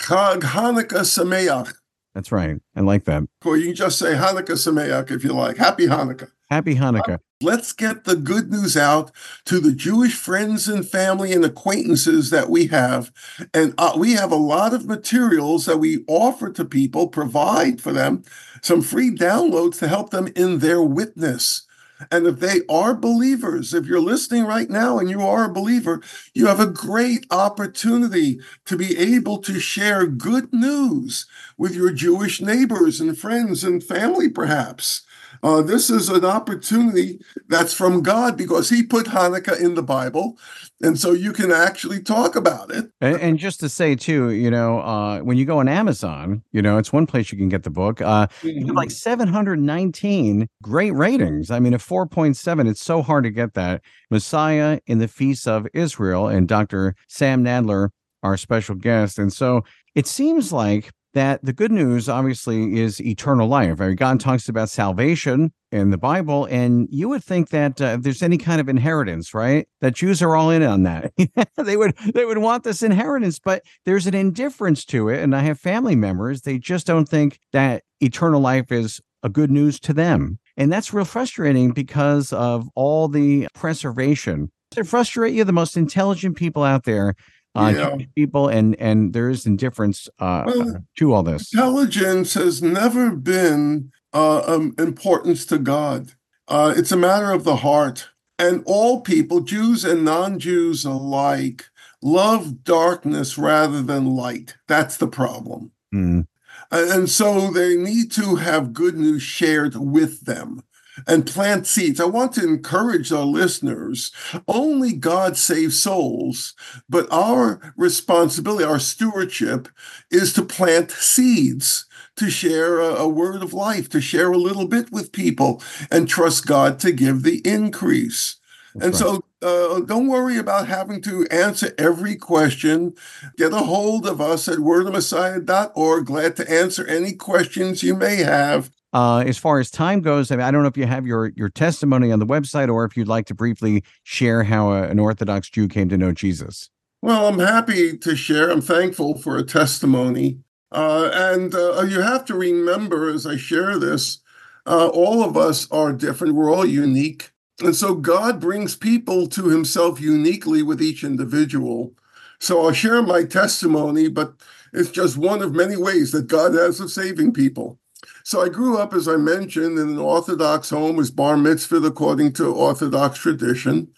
Chag 0.00 0.40
Hanukkah 0.42 1.00
Sameach, 1.00 1.72
That's 2.14 2.30
right. 2.30 2.58
I 2.76 2.80
like 2.80 3.04
that. 3.04 3.22
or 3.42 3.56
you 3.56 3.66
can 3.66 3.74
just 3.74 3.98
say 3.98 4.12
Hanukkah 4.12 4.50
Sameach 4.50 5.10
if 5.10 5.24
you 5.24 5.32
like. 5.32 5.56
Happy 5.56 5.86
Hanukkah. 5.86 6.30
Happy 6.50 6.74
Hanukkah. 6.74 7.20
Let's 7.42 7.72
get 7.72 8.04
the 8.04 8.16
good 8.16 8.50
news 8.50 8.76
out 8.76 9.12
to 9.46 9.60
the 9.60 9.72
Jewish 9.72 10.14
friends 10.14 10.68
and 10.68 10.86
family 10.86 11.32
and 11.32 11.42
acquaintances 11.42 12.28
that 12.28 12.50
we 12.50 12.66
have. 12.66 13.10
And 13.54 13.72
uh, 13.78 13.94
we 13.96 14.12
have 14.12 14.30
a 14.30 14.36
lot 14.36 14.74
of 14.74 14.84
materials 14.84 15.64
that 15.64 15.78
we 15.78 16.04
offer 16.06 16.50
to 16.50 16.64
people, 16.66 17.08
provide 17.08 17.80
for 17.80 17.92
them 17.92 18.24
some 18.60 18.82
free 18.82 19.10
downloads 19.10 19.78
to 19.78 19.88
help 19.88 20.10
them 20.10 20.28
in 20.36 20.58
their 20.58 20.82
witness. 20.82 21.62
And 22.10 22.26
if 22.26 22.40
they 22.40 22.60
are 22.68 22.94
believers, 22.94 23.72
if 23.72 23.86
you're 23.86 24.00
listening 24.00 24.44
right 24.44 24.68
now 24.68 24.98
and 24.98 25.08
you 25.08 25.22
are 25.22 25.44
a 25.44 25.52
believer, 25.52 26.02
you 26.34 26.46
have 26.46 26.60
a 26.60 26.66
great 26.66 27.26
opportunity 27.30 28.40
to 28.66 28.76
be 28.76 28.98
able 28.98 29.38
to 29.38 29.58
share 29.60 30.06
good 30.06 30.52
news 30.52 31.26
with 31.56 31.74
your 31.74 31.90
Jewish 31.90 32.42
neighbors 32.42 33.00
and 33.00 33.16
friends 33.16 33.64
and 33.64 33.82
family, 33.82 34.28
perhaps. 34.28 35.02
Uh, 35.42 35.62
this 35.62 35.88
is 35.88 36.08
an 36.08 36.24
opportunity 36.24 37.20
that's 37.48 37.72
from 37.72 38.02
God 38.02 38.36
because 38.36 38.68
He 38.68 38.82
put 38.82 39.06
Hanukkah 39.06 39.60
in 39.60 39.74
the 39.74 39.82
Bible. 39.82 40.38
And 40.82 40.98
so 40.98 41.12
you 41.12 41.32
can 41.32 41.52
actually 41.52 42.02
talk 42.02 42.36
about 42.36 42.70
it. 42.70 42.90
And, 43.00 43.20
and 43.20 43.38
just 43.38 43.60
to 43.60 43.68
say, 43.68 43.94
too, 43.94 44.30
you 44.30 44.50
know, 44.50 44.80
uh, 44.80 45.20
when 45.20 45.36
you 45.36 45.44
go 45.44 45.58
on 45.58 45.68
Amazon, 45.68 46.42
you 46.52 46.62
know, 46.62 46.78
it's 46.78 46.92
one 46.92 47.06
place 47.06 47.30
you 47.30 47.38
can 47.38 47.48
get 47.48 47.62
the 47.62 47.70
book. 47.70 48.00
Uh, 48.00 48.26
have 48.42 48.74
like 48.74 48.90
719 48.90 50.48
great 50.62 50.92
ratings. 50.92 51.50
I 51.50 51.60
mean, 51.60 51.74
a 51.74 51.78
4.7, 51.78 52.68
it's 52.68 52.82
so 52.82 53.02
hard 53.02 53.24
to 53.24 53.30
get 53.30 53.54
that. 53.54 53.82
Messiah 54.10 54.80
in 54.86 54.98
the 54.98 55.08
Feast 55.08 55.46
of 55.46 55.66
Israel 55.74 56.28
and 56.28 56.48
Dr. 56.48 56.94
Sam 57.08 57.44
Nadler, 57.44 57.90
our 58.22 58.36
special 58.36 58.74
guest. 58.74 59.18
And 59.18 59.32
so 59.32 59.64
it 59.94 60.06
seems 60.06 60.52
like 60.52 60.90
that 61.14 61.44
the 61.44 61.52
good 61.52 61.72
news 61.72 62.08
obviously 62.08 62.78
is 62.78 63.00
eternal 63.00 63.48
life. 63.48 63.78
God 63.96 64.20
talks 64.20 64.48
about 64.48 64.70
salvation 64.70 65.52
in 65.72 65.90
the 65.90 65.98
Bible, 65.98 66.46
and 66.46 66.88
you 66.90 67.08
would 67.08 67.24
think 67.24 67.50
that 67.50 67.80
uh, 67.80 67.96
if 67.96 68.02
there's 68.02 68.22
any 68.22 68.38
kind 68.38 68.60
of 68.60 68.68
inheritance, 68.68 69.34
right, 69.34 69.68
that 69.80 69.94
Jews 69.94 70.22
are 70.22 70.36
all 70.36 70.50
in 70.50 70.62
on 70.62 70.82
that. 70.84 71.12
they 71.56 71.76
would 71.76 71.96
they 72.14 72.24
would 72.24 72.38
want 72.38 72.64
this 72.64 72.82
inheritance, 72.82 73.38
but 73.38 73.62
there's 73.84 74.06
an 74.06 74.14
indifference 74.14 74.84
to 74.86 75.08
it. 75.08 75.22
And 75.22 75.34
I 75.34 75.40
have 75.40 75.58
family 75.58 75.96
members; 75.96 76.42
they 76.42 76.58
just 76.58 76.86
don't 76.86 77.08
think 77.08 77.38
that 77.52 77.82
eternal 78.00 78.40
life 78.40 78.70
is 78.72 79.00
a 79.22 79.28
good 79.28 79.50
news 79.50 79.78
to 79.80 79.92
them, 79.92 80.38
and 80.56 80.72
that's 80.72 80.92
real 80.92 81.04
frustrating 81.04 81.72
because 81.72 82.32
of 82.32 82.68
all 82.74 83.08
the 83.08 83.48
preservation. 83.54 84.50
It 84.76 84.86
frustrate 84.86 85.34
you? 85.34 85.42
The 85.42 85.52
most 85.52 85.76
intelligent 85.76 86.36
people 86.36 86.62
out 86.62 86.84
there 86.84 87.14
uh, 87.54 87.72
Yeah. 87.74 87.96
People, 88.14 88.48
and 88.48 88.76
and 88.80 89.12
there 89.12 89.28
is 89.28 89.46
indifference 89.46 90.08
uh, 90.18 90.44
Well, 90.46 90.84
to 90.98 91.12
all 91.12 91.22
this. 91.22 91.52
Intelligence 91.52 92.34
has 92.34 92.62
never 92.62 93.10
been 93.10 93.90
uh, 94.12 94.42
um, 94.46 94.74
importance 94.78 95.46
to 95.46 95.58
God. 95.58 96.12
Uh, 96.48 96.74
it's 96.76 96.92
a 96.92 96.96
matter 96.96 97.30
of 97.30 97.44
the 97.44 97.56
heart. 97.56 98.08
And 98.38 98.62
all 98.64 99.02
people, 99.02 99.40
Jews 99.40 99.84
and 99.84 100.04
non 100.04 100.38
Jews 100.38 100.84
alike, 100.84 101.66
love 102.02 102.64
darkness 102.64 103.36
rather 103.36 103.82
than 103.82 104.16
light. 104.16 104.56
That's 104.66 104.96
the 104.96 105.08
problem. 105.08 105.72
Mm. 105.94 106.26
And 106.70 107.10
so 107.10 107.50
they 107.50 107.76
need 107.76 108.12
to 108.12 108.36
have 108.36 108.72
good 108.72 108.96
news 108.96 109.22
shared 109.22 109.76
with 109.76 110.24
them 110.24 110.62
and 111.06 111.26
plant 111.26 111.66
seeds. 111.66 112.00
I 112.00 112.04
want 112.04 112.32
to 112.34 112.44
encourage 112.44 113.12
our 113.12 113.24
listeners 113.24 114.12
only 114.48 114.92
God 114.92 115.36
saves 115.36 115.80
souls, 115.80 116.54
but 116.88 117.10
our 117.12 117.72
responsibility, 117.76 118.64
our 118.64 118.78
stewardship 118.78 119.68
is 120.10 120.32
to 120.34 120.42
plant 120.42 120.90
seeds. 120.90 121.86
To 122.16 122.28
share 122.28 122.80
a, 122.80 123.08
word 123.08 123.42
of 123.42 123.54
life, 123.54 123.88
to 123.90 124.00
share 124.00 124.30
a 124.30 124.36
little 124.36 124.66
bit 124.66 124.92
with 124.92 125.10
people, 125.10 125.62
and 125.90 126.06
trust 126.06 126.46
God 126.46 126.78
to 126.80 126.92
give 126.92 127.22
the 127.22 127.40
increase. 127.46 128.36
That's 128.74 128.84
and 128.84 128.92
right. 128.94 129.22
so 129.40 129.76
uh, 129.76 129.80
don't 129.80 130.08
worry 130.08 130.36
about 130.36 130.68
having 130.68 131.00
to 131.02 131.26
answer 131.30 131.72
every 131.78 132.16
question. 132.16 132.94
Get 133.36 133.52
a 133.52 133.58
hold 133.58 134.06
of 134.06 134.20
us 134.20 134.48
at 134.48 134.58
wordofmessiah.org. 134.58 136.06
Glad 136.06 136.36
to 136.36 136.50
answer 136.50 136.86
any 136.86 137.12
questions 137.14 137.82
you 137.82 137.94
may 137.94 138.16
have. 138.16 138.70
Uh, 138.92 139.18
as 139.18 139.38
far 139.38 139.60
as 139.60 139.70
time 139.70 140.00
goes, 140.00 140.30
I, 140.30 140.36
mean, 140.36 140.44
I 140.44 140.50
don't 140.50 140.62
know 140.62 140.68
if 140.68 140.76
you 140.76 140.86
have 140.86 141.06
your 141.06 141.30
your 141.36 141.48
testimony 141.48 142.10
on 142.10 142.18
the 142.18 142.26
website 142.26 142.68
or 142.68 142.84
if 142.84 142.96
you'd 142.96 143.08
like 143.08 143.26
to 143.26 143.34
briefly 143.34 143.84
share 144.02 144.42
how 144.42 144.72
a, 144.72 144.82
an 144.84 144.98
Orthodox 144.98 145.48
Jew 145.48 145.68
came 145.68 145.88
to 145.88 145.98
know 145.98 146.12
Jesus. 146.12 146.70
Well, 147.02 147.28
I'm 147.28 147.38
happy 147.38 147.96
to 147.96 148.16
share. 148.16 148.50
I'm 148.50 148.60
thankful 148.60 149.16
for 149.16 149.38
a 149.38 149.42
testimony. 149.42 150.40
Uh, 150.72 151.10
and 151.12 151.54
uh, 151.54 151.82
you 151.82 152.00
have 152.00 152.24
to 152.26 152.34
remember 152.34 153.10
as 153.10 153.26
I 153.26 153.36
share 153.36 153.78
this, 153.78 154.18
uh, 154.66 154.88
all 154.88 155.24
of 155.24 155.36
us 155.36 155.70
are 155.70 155.92
different. 155.92 156.34
We're 156.34 156.52
all 156.54 156.66
unique. 156.66 157.30
And 157.60 157.74
so 157.74 157.94
God 157.94 158.40
brings 158.40 158.76
people 158.76 159.26
to 159.28 159.48
himself 159.48 160.00
uniquely 160.00 160.62
with 160.62 160.80
each 160.80 161.02
individual. 161.02 161.94
So 162.38 162.64
I'll 162.64 162.72
share 162.72 163.02
my 163.02 163.24
testimony, 163.24 164.08
but 164.08 164.34
it's 164.72 164.90
just 164.90 165.16
one 165.16 165.42
of 165.42 165.54
many 165.54 165.76
ways 165.76 166.12
that 166.12 166.28
God 166.28 166.54
has 166.54 166.80
of 166.80 166.90
saving 166.90 167.32
people. 167.32 167.79
So 168.24 168.40
I 168.42 168.48
grew 168.48 168.78
up, 168.78 168.94
as 168.94 169.08
I 169.08 169.16
mentioned, 169.16 169.78
in 169.78 169.88
an 169.88 169.98
Orthodox 169.98 170.70
home, 170.70 170.96
was 170.96 171.10
bar 171.10 171.36
mitzvah 171.36 171.76
according 171.76 172.32
to 172.34 172.52
Orthodox 172.52 173.18
tradition. 173.18 173.88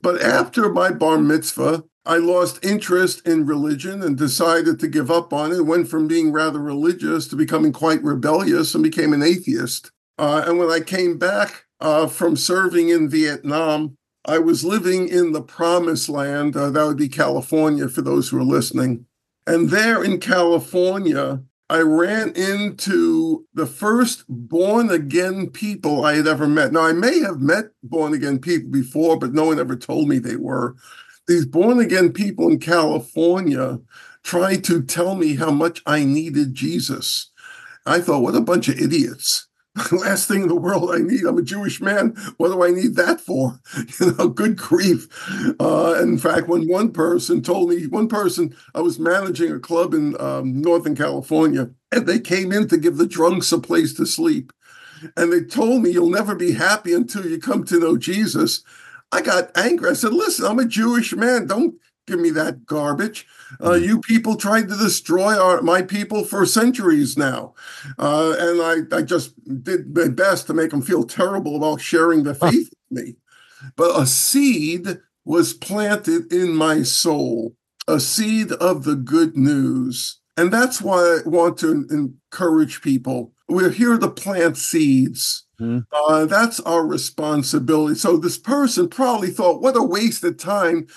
But 0.00 0.20
after 0.20 0.68
my 0.68 0.90
bar 0.90 1.18
mitzvah, 1.18 1.84
I 2.04 2.16
lost 2.16 2.64
interest 2.64 3.26
in 3.26 3.46
religion 3.46 4.02
and 4.02 4.16
decided 4.16 4.80
to 4.80 4.88
give 4.88 5.10
up 5.10 5.32
on 5.32 5.52
it. 5.52 5.66
Went 5.66 5.88
from 5.88 6.08
being 6.08 6.32
rather 6.32 6.58
religious 6.58 7.28
to 7.28 7.36
becoming 7.36 7.72
quite 7.72 8.02
rebellious 8.02 8.74
and 8.74 8.82
became 8.82 9.12
an 9.12 9.22
atheist. 9.22 9.92
Uh, 10.18 10.44
and 10.46 10.58
when 10.58 10.70
I 10.70 10.80
came 10.80 11.16
back 11.16 11.64
uh, 11.80 12.08
from 12.08 12.36
serving 12.36 12.88
in 12.88 13.08
Vietnam, 13.08 13.96
I 14.24 14.38
was 14.38 14.64
living 14.64 15.08
in 15.08 15.32
the 15.32 15.42
promised 15.42 16.08
land. 16.08 16.56
Uh, 16.56 16.70
that 16.70 16.84
would 16.84 16.96
be 16.96 17.08
California 17.08 17.88
for 17.88 18.02
those 18.02 18.28
who 18.28 18.38
are 18.38 18.44
listening. 18.44 19.06
And 19.46 19.70
there 19.70 20.02
in 20.02 20.18
California, 20.18 21.42
I 21.72 21.80
ran 21.80 22.32
into 22.36 23.46
the 23.54 23.64
first 23.64 24.24
born 24.28 24.90
again 24.90 25.48
people 25.48 26.04
I 26.04 26.16
had 26.16 26.26
ever 26.26 26.46
met. 26.46 26.70
Now, 26.70 26.82
I 26.82 26.92
may 26.92 27.20
have 27.20 27.40
met 27.40 27.70
born 27.82 28.12
again 28.12 28.40
people 28.40 28.68
before, 28.68 29.18
but 29.18 29.32
no 29.32 29.46
one 29.46 29.58
ever 29.58 29.74
told 29.74 30.06
me 30.06 30.18
they 30.18 30.36
were. 30.36 30.76
These 31.26 31.46
born 31.46 31.78
again 31.78 32.12
people 32.12 32.50
in 32.50 32.58
California 32.58 33.80
tried 34.22 34.64
to 34.64 34.82
tell 34.82 35.14
me 35.14 35.36
how 35.36 35.50
much 35.50 35.80
I 35.86 36.04
needed 36.04 36.52
Jesus. 36.52 37.30
I 37.86 38.00
thought, 38.00 38.20
what 38.20 38.34
a 38.34 38.42
bunch 38.42 38.68
of 38.68 38.78
idiots. 38.78 39.48
last 39.92 40.28
thing 40.28 40.42
in 40.42 40.48
the 40.48 40.54
world 40.54 40.90
I 40.92 40.98
need. 40.98 41.24
I'm 41.24 41.38
a 41.38 41.42
Jewish 41.42 41.80
man. 41.80 42.10
What 42.36 42.48
do 42.48 42.62
I 42.62 42.70
need 42.70 42.96
that 42.96 43.20
for? 43.20 43.58
You 44.00 44.14
know, 44.16 44.28
good 44.28 44.56
grief. 44.56 45.08
Uh, 45.60 45.98
in 46.00 46.18
fact, 46.18 46.48
when 46.48 46.68
one 46.68 46.92
person 46.92 47.42
told 47.42 47.70
me, 47.70 47.86
one 47.86 48.08
person, 48.08 48.54
I 48.74 48.80
was 48.80 48.98
managing 48.98 49.52
a 49.52 49.60
club 49.60 49.94
in 49.94 50.20
um, 50.20 50.60
Northern 50.60 50.96
California, 50.96 51.70
and 51.90 52.06
they 52.06 52.18
came 52.18 52.52
in 52.52 52.68
to 52.68 52.78
give 52.78 52.96
the 52.96 53.06
drunks 53.06 53.52
a 53.52 53.58
place 53.58 53.92
to 53.94 54.06
sleep. 54.06 54.52
And 55.16 55.32
they 55.32 55.42
told 55.42 55.82
me, 55.82 55.90
You'll 55.90 56.10
never 56.10 56.34
be 56.34 56.52
happy 56.52 56.92
until 56.94 57.26
you 57.26 57.38
come 57.38 57.64
to 57.64 57.78
know 57.78 57.96
Jesus. 57.96 58.62
I 59.10 59.20
got 59.20 59.56
angry. 59.56 59.90
I 59.90 59.94
said, 59.94 60.12
Listen, 60.12 60.46
I'm 60.46 60.58
a 60.58 60.64
Jewish 60.64 61.12
man. 61.14 61.46
Don't 61.46 61.74
give 62.06 62.20
me 62.20 62.30
that 62.30 62.66
garbage. 62.66 63.26
Uh, 63.60 63.78
hmm. 63.78 63.84
you 63.84 64.00
people 64.00 64.36
tried 64.36 64.68
to 64.68 64.76
destroy 64.76 65.38
our 65.38 65.62
my 65.62 65.82
people 65.82 66.24
for 66.24 66.44
centuries 66.46 67.16
now, 67.16 67.54
uh, 67.98 68.34
and 68.38 68.62
I, 68.62 68.96
I 68.96 69.02
just 69.02 69.34
did 69.62 69.94
my 69.94 70.08
best 70.08 70.46
to 70.46 70.54
make 70.54 70.70
them 70.70 70.82
feel 70.82 71.04
terrible 71.04 71.56
about 71.56 71.80
sharing 71.80 72.24
the 72.24 72.34
faith 72.34 72.70
with 72.90 73.04
me. 73.04 73.16
But 73.76 74.00
a 74.00 74.06
seed 74.06 74.98
was 75.24 75.54
planted 75.54 76.32
in 76.32 76.54
my 76.54 76.82
soul, 76.82 77.54
a 77.86 78.00
seed 78.00 78.52
of 78.52 78.84
the 78.84 78.96
good 78.96 79.36
news, 79.36 80.20
and 80.36 80.52
that's 80.52 80.80
why 80.80 81.20
I 81.24 81.28
want 81.28 81.58
to 81.58 81.86
encourage 81.90 82.82
people. 82.82 83.32
We're 83.48 83.70
here 83.70 83.98
to 83.98 84.08
plant 84.08 84.56
seeds. 84.56 85.44
Mm. 85.60 85.86
Uh, 85.92 86.24
that's 86.24 86.58
our 86.60 86.84
responsibility. 86.84 87.94
So 87.94 88.16
this 88.16 88.38
person 88.38 88.88
probably 88.88 89.30
thought, 89.30 89.62
"What 89.62 89.76
a 89.76 89.82
waste 89.82 90.24
of 90.24 90.38
time." 90.38 90.88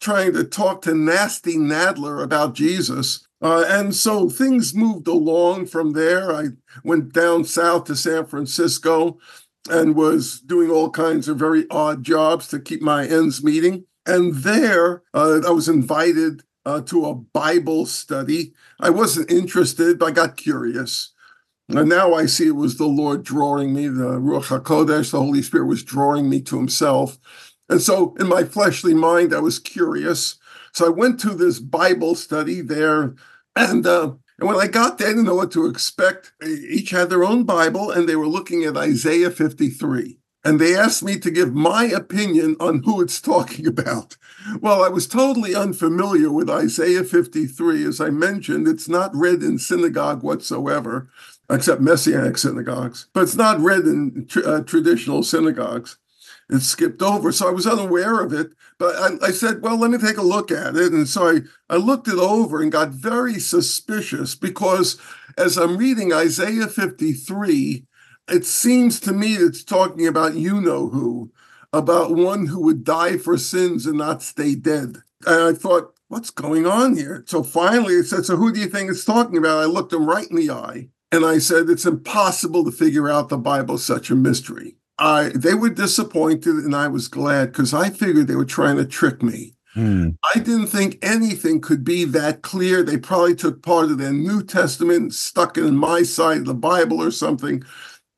Trying 0.00 0.32
to 0.34 0.44
talk 0.44 0.82
to 0.82 0.94
Nasty 0.94 1.56
Nadler 1.56 2.22
about 2.22 2.54
Jesus. 2.54 3.26
Uh, 3.40 3.64
and 3.68 3.94
so 3.94 4.28
things 4.28 4.74
moved 4.74 5.06
along 5.06 5.66
from 5.66 5.92
there. 5.92 6.32
I 6.32 6.48
went 6.82 7.12
down 7.12 7.44
south 7.44 7.84
to 7.84 7.96
San 7.96 8.26
Francisco 8.26 9.18
and 9.68 9.94
was 9.94 10.40
doing 10.40 10.70
all 10.70 10.90
kinds 10.90 11.28
of 11.28 11.38
very 11.38 11.66
odd 11.70 12.02
jobs 12.02 12.48
to 12.48 12.58
keep 12.58 12.82
my 12.82 13.06
ends 13.06 13.42
meeting. 13.42 13.84
And 14.06 14.34
there, 14.34 15.02
uh, 15.14 15.40
I 15.46 15.50
was 15.50 15.68
invited 15.68 16.42
uh, 16.66 16.80
to 16.82 17.06
a 17.06 17.14
Bible 17.14 17.86
study. 17.86 18.52
I 18.80 18.90
wasn't 18.90 19.30
interested, 19.30 19.98
but 19.98 20.06
I 20.06 20.10
got 20.10 20.36
curious. 20.36 21.12
And 21.68 21.88
now 21.88 22.12
I 22.12 22.26
see 22.26 22.48
it 22.48 22.52
was 22.56 22.76
the 22.76 22.86
Lord 22.86 23.24
drawing 23.24 23.72
me, 23.72 23.88
the 23.88 24.20
Ruach 24.20 24.60
HaKodesh, 24.60 25.12
the 25.12 25.20
Holy 25.20 25.40
Spirit 25.40 25.66
was 25.66 25.82
drawing 25.82 26.28
me 26.28 26.42
to 26.42 26.58
Himself. 26.58 27.18
And 27.68 27.80
so 27.80 28.14
in 28.18 28.28
my 28.28 28.44
fleshly 28.44 28.94
mind, 28.94 29.34
I 29.34 29.40
was 29.40 29.58
curious. 29.58 30.36
So 30.72 30.86
I 30.86 30.90
went 30.90 31.20
to 31.20 31.30
this 31.30 31.60
Bible 31.60 32.14
study 32.14 32.60
there. 32.60 33.14
And, 33.56 33.86
uh, 33.86 34.14
and 34.38 34.48
when 34.48 34.60
I 34.60 34.66
got 34.66 34.98
there, 34.98 35.08
I 35.08 35.10
didn't 35.10 35.24
know 35.24 35.36
what 35.36 35.52
to 35.52 35.66
expect. 35.66 36.32
They 36.40 36.48
each 36.48 36.90
had 36.90 37.08
their 37.08 37.24
own 37.24 37.44
Bible, 37.44 37.90
and 37.90 38.08
they 38.08 38.16
were 38.16 38.26
looking 38.26 38.64
at 38.64 38.76
Isaiah 38.76 39.30
53. 39.30 40.18
And 40.46 40.60
they 40.60 40.76
asked 40.76 41.02
me 41.02 41.18
to 41.20 41.30
give 41.30 41.54
my 41.54 41.84
opinion 41.84 42.56
on 42.60 42.82
who 42.82 43.00
it's 43.00 43.20
talking 43.20 43.66
about. 43.74 44.16
Well, 44.60 44.84
I 44.84 44.88
was 44.88 45.06
totally 45.06 45.54
unfamiliar 45.54 46.30
with 46.30 46.50
Isaiah 46.50 47.04
53. 47.04 47.84
As 47.86 48.00
I 48.00 48.10
mentioned, 48.10 48.68
it's 48.68 48.88
not 48.88 49.14
read 49.14 49.42
in 49.42 49.58
synagogue 49.58 50.22
whatsoever, 50.22 51.08
except 51.48 51.80
Messianic 51.80 52.36
synagogues, 52.36 53.06
but 53.14 53.22
it's 53.22 53.36
not 53.36 53.60
read 53.60 53.84
in 53.84 54.26
uh, 54.44 54.60
traditional 54.60 55.22
synagogues 55.22 55.96
it 56.50 56.60
skipped 56.60 57.02
over. 57.02 57.32
So 57.32 57.48
I 57.48 57.52
was 57.52 57.66
unaware 57.66 58.20
of 58.20 58.32
it. 58.32 58.52
But 58.78 58.96
I, 58.96 59.28
I, 59.28 59.30
said, 59.30 59.62
well, 59.62 59.76
let 59.76 59.90
me 59.90 59.98
take 59.98 60.18
a 60.18 60.22
look 60.22 60.50
at 60.50 60.76
it. 60.76 60.92
And 60.92 61.08
so 61.08 61.28
I, 61.28 61.40
I 61.70 61.76
looked 61.76 62.08
it 62.08 62.18
over 62.18 62.60
and 62.60 62.72
got 62.72 62.90
very 62.90 63.38
suspicious 63.38 64.34
because 64.34 65.00
as 65.38 65.56
I'm 65.56 65.76
reading 65.76 66.12
Isaiah 66.12 66.66
53, 66.66 67.84
it 68.28 68.44
seems 68.44 69.00
to 69.00 69.12
me 69.12 69.34
it's 69.34 69.64
talking 69.64 70.06
about 70.06 70.34
you 70.34 70.60
know 70.60 70.88
who, 70.88 71.32
about 71.72 72.14
one 72.14 72.46
who 72.46 72.62
would 72.64 72.84
die 72.84 73.16
for 73.16 73.38
sins 73.38 73.86
and 73.86 73.98
not 73.98 74.22
stay 74.22 74.54
dead. 74.54 74.96
And 75.26 75.42
I 75.42 75.52
thought, 75.52 75.94
what's 76.08 76.30
going 76.30 76.66
on 76.66 76.96
here? 76.96 77.24
So 77.26 77.42
finally 77.42 77.94
it 77.94 78.04
said, 78.04 78.24
so 78.24 78.36
who 78.36 78.52
do 78.52 78.60
you 78.60 78.68
think 78.68 78.90
it's 78.90 79.04
talking 79.04 79.36
about? 79.36 79.62
I 79.62 79.66
looked 79.66 79.92
him 79.92 80.06
right 80.06 80.28
in 80.28 80.36
the 80.36 80.50
eye 80.50 80.88
and 81.12 81.24
I 81.24 81.38
said, 81.38 81.70
it's 81.70 81.86
impossible 81.86 82.64
to 82.64 82.72
figure 82.72 83.08
out 83.08 83.28
the 83.28 83.38
Bible, 83.38 83.78
such 83.78 84.10
a 84.10 84.14
mystery. 84.14 84.76
I 84.98 85.30
they 85.34 85.54
were 85.54 85.70
disappointed, 85.70 86.56
and 86.56 86.74
I 86.74 86.88
was 86.88 87.08
glad 87.08 87.52
because 87.52 87.74
I 87.74 87.90
figured 87.90 88.26
they 88.26 88.36
were 88.36 88.44
trying 88.44 88.76
to 88.76 88.84
trick 88.84 89.22
me. 89.22 89.54
Hmm. 89.74 90.10
I 90.34 90.38
didn't 90.38 90.68
think 90.68 90.98
anything 91.02 91.60
could 91.60 91.82
be 91.82 92.04
that 92.04 92.42
clear. 92.42 92.82
They 92.82 92.96
probably 92.96 93.34
took 93.34 93.62
part 93.62 93.90
of 93.90 93.98
their 93.98 94.12
New 94.12 94.42
Testament, 94.44 95.14
stuck 95.14 95.58
it 95.58 95.64
in 95.64 95.76
my 95.76 96.04
side 96.04 96.38
of 96.38 96.44
the 96.44 96.54
Bible 96.54 97.02
or 97.02 97.10
something. 97.10 97.64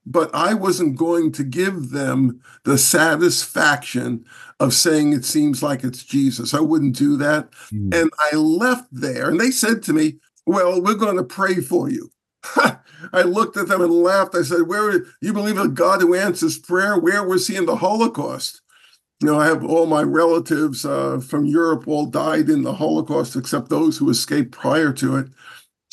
But 0.04 0.32
I 0.34 0.54
wasn't 0.54 0.98
going 0.98 1.32
to 1.32 1.42
give 1.42 1.90
them 1.90 2.40
the 2.64 2.78
satisfaction 2.78 4.24
of 4.60 4.74
saying 4.74 5.12
it 5.12 5.24
seems 5.24 5.62
like 5.62 5.82
it's 5.82 6.04
Jesus. 6.04 6.54
I 6.54 6.60
wouldn't 6.60 6.94
do 6.94 7.16
that. 7.16 7.48
Hmm. 7.70 7.90
And 7.92 8.10
I 8.18 8.36
left 8.36 8.88
there, 8.92 9.30
and 9.30 9.40
they 9.40 9.50
said 9.50 9.82
to 9.84 9.94
me, 9.94 10.18
Well, 10.44 10.82
we're 10.82 10.94
going 10.94 11.16
to 11.16 11.24
pray 11.24 11.56
for 11.56 11.88
you. 11.88 12.12
I 13.12 13.22
looked 13.22 13.56
at 13.56 13.68
them 13.68 13.80
and 13.80 13.92
laughed. 13.92 14.34
I 14.34 14.42
said, 14.42 14.62
Where 14.62 15.04
you 15.20 15.32
believe 15.32 15.58
in 15.58 15.74
God 15.74 16.00
who 16.00 16.14
answers 16.14 16.58
prayer? 16.58 16.98
Where 16.98 17.22
was 17.22 17.46
he 17.46 17.56
in 17.56 17.66
the 17.66 17.76
Holocaust? 17.76 18.62
You 19.20 19.28
know, 19.28 19.40
I 19.40 19.46
have 19.46 19.64
all 19.64 19.86
my 19.86 20.02
relatives 20.02 20.84
uh, 20.84 21.20
from 21.20 21.46
Europe 21.46 21.88
all 21.88 22.06
died 22.06 22.50
in 22.50 22.62
the 22.62 22.74
Holocaust, 22.74 23.34
except 23.34 23.70
those 23.70 23.96
who 23.96 24.10
escaped 24.10 24.52
prior 24.52 24.92
to 24.92 25.16
it. 25.16 25.28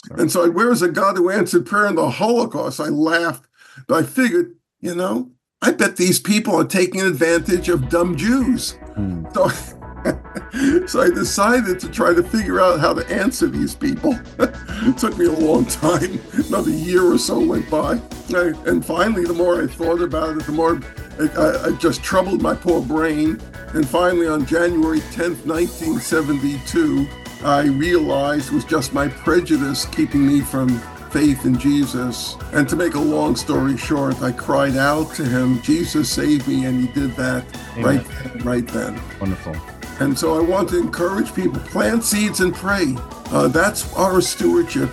Right. 0.09 0.19
And 0.19 0.31
so, 0.31 0.45
I, 0.45 0.49
where 0.49 0.71
is 0.71 0.81
a 0.81 0.89
God 0.89 1.15
who 1.15 1.29
answered 1.29 1.65
prayer 1.65 1.87
in 1.87 1.95
the 1.95 2.09
Holocaust? 2.09 2.81
I 2.81 2.89
laughed, 2.89 3.45
but 3.87 4.03
I 4.03 4.05
figured, 4.05 4.55
you 4.81 4.93
know, 4.93 5.31
I 5.61 5.71
bet 5.71 5.95
these 5.95 6.19
people 6.19 6.55
are 6.55 6.65
taking 6.65 6.99
advantage 7.01 7.69
of 7.69 7.87
dumb 7.87 8.17
Jews. 8.17 8.77
Mm. 8.97 9.33
So, 9.33 9.82
so 10.87 11.01
I 11.01 11.09
decided 11.09 11.79
to 11.79 11.89
try 11.89 12.13
to 12.13 12.23
figure 12.23 12.59
out 12.59 12.79
how 12.79 12.93
to 12.93 13.05
answer 13.09 13.47
these 13.47 13.75
people. 13.75 14.19
it 14.37 14.97
took 14.97 15.17
me 15.17 15.25
a 15.25 15.31
long 15.31 15.65
time. 15.65 16.19
Another 16.33 16.71
year 16.71 17.03
or 17.03 17.17
so 17.17 17.39
went 17.39 17.69
by. 17.69 18.01
And 18.33 18.85
finally, 18.85 19.25
the 19.25 19.33
more 19.33 19.61
I 19.61 19.67
thought 19.67 20.01
about 20.01 20.37
it, 20.37 20.45
the 20.45 20.51
more 20.51 20.81
I, 21.19 21.67
I 21.67 21.71
just 21.77 22.03
troubled 22.03 22.41
my 22.41 22.55
poor 22.55 22.81
brain. 22.81 23.39
And 23.73 23.87
finally, 23.87 24.27
on 24.27 24.45
January 24.45 24.99
10th, 24.99 25.45
1972, 25.45 27.07
I 27.43 27.63
realized 27.63 28.51
it 28.51 28.55
was 28.55 28.65
just 28.65 28.93
my 28.93 29.07
prejudice 29.07 29.85
keeping 29.85 30.25
me 30.25 30.41
from 30.41 30.79
faith 31.11 31.45
in 31.45 31.57
Jesus. 31.59 32.35
And 32.53 32.67
to 32.69 32.75
make 32.75 32.95
a 32.95 32.99
long 32.99 33.35
story 33.35 33.77
short, 33.77 34.21
I 34.21 34.31
cried 34.31 34.75
out 34.75 35.13
to 35.15 35.23
him, 35.23 35.61
Jesus 35.61 36.09
save 36.09 36.47
me, 36.47 36.65
and 36.65 36.81
he 36.81 36.87
did 36.93 37.15
that 37.15 37.45
Amen. 37.77 37.83
right, 37.83 38.45
right 38.45 38.67
then. 38.67 38.99
Wonderful. 39.19 39.55
And 39.99 40.17
so 40.17 40.37
I 40.37 40.41
want 40.41 40.69
to 40.69 40.79
encourage 40.79 41.33
people 41.33 41.59
plant 41.59 42.03
seeds 42.03 42.39
and 42.39 42.53
pray. 42.53 42.95
Uh, 43.31 43.47
that's 43.47 43.93
our 43.95 44.21
stewardship. 44.21 44.89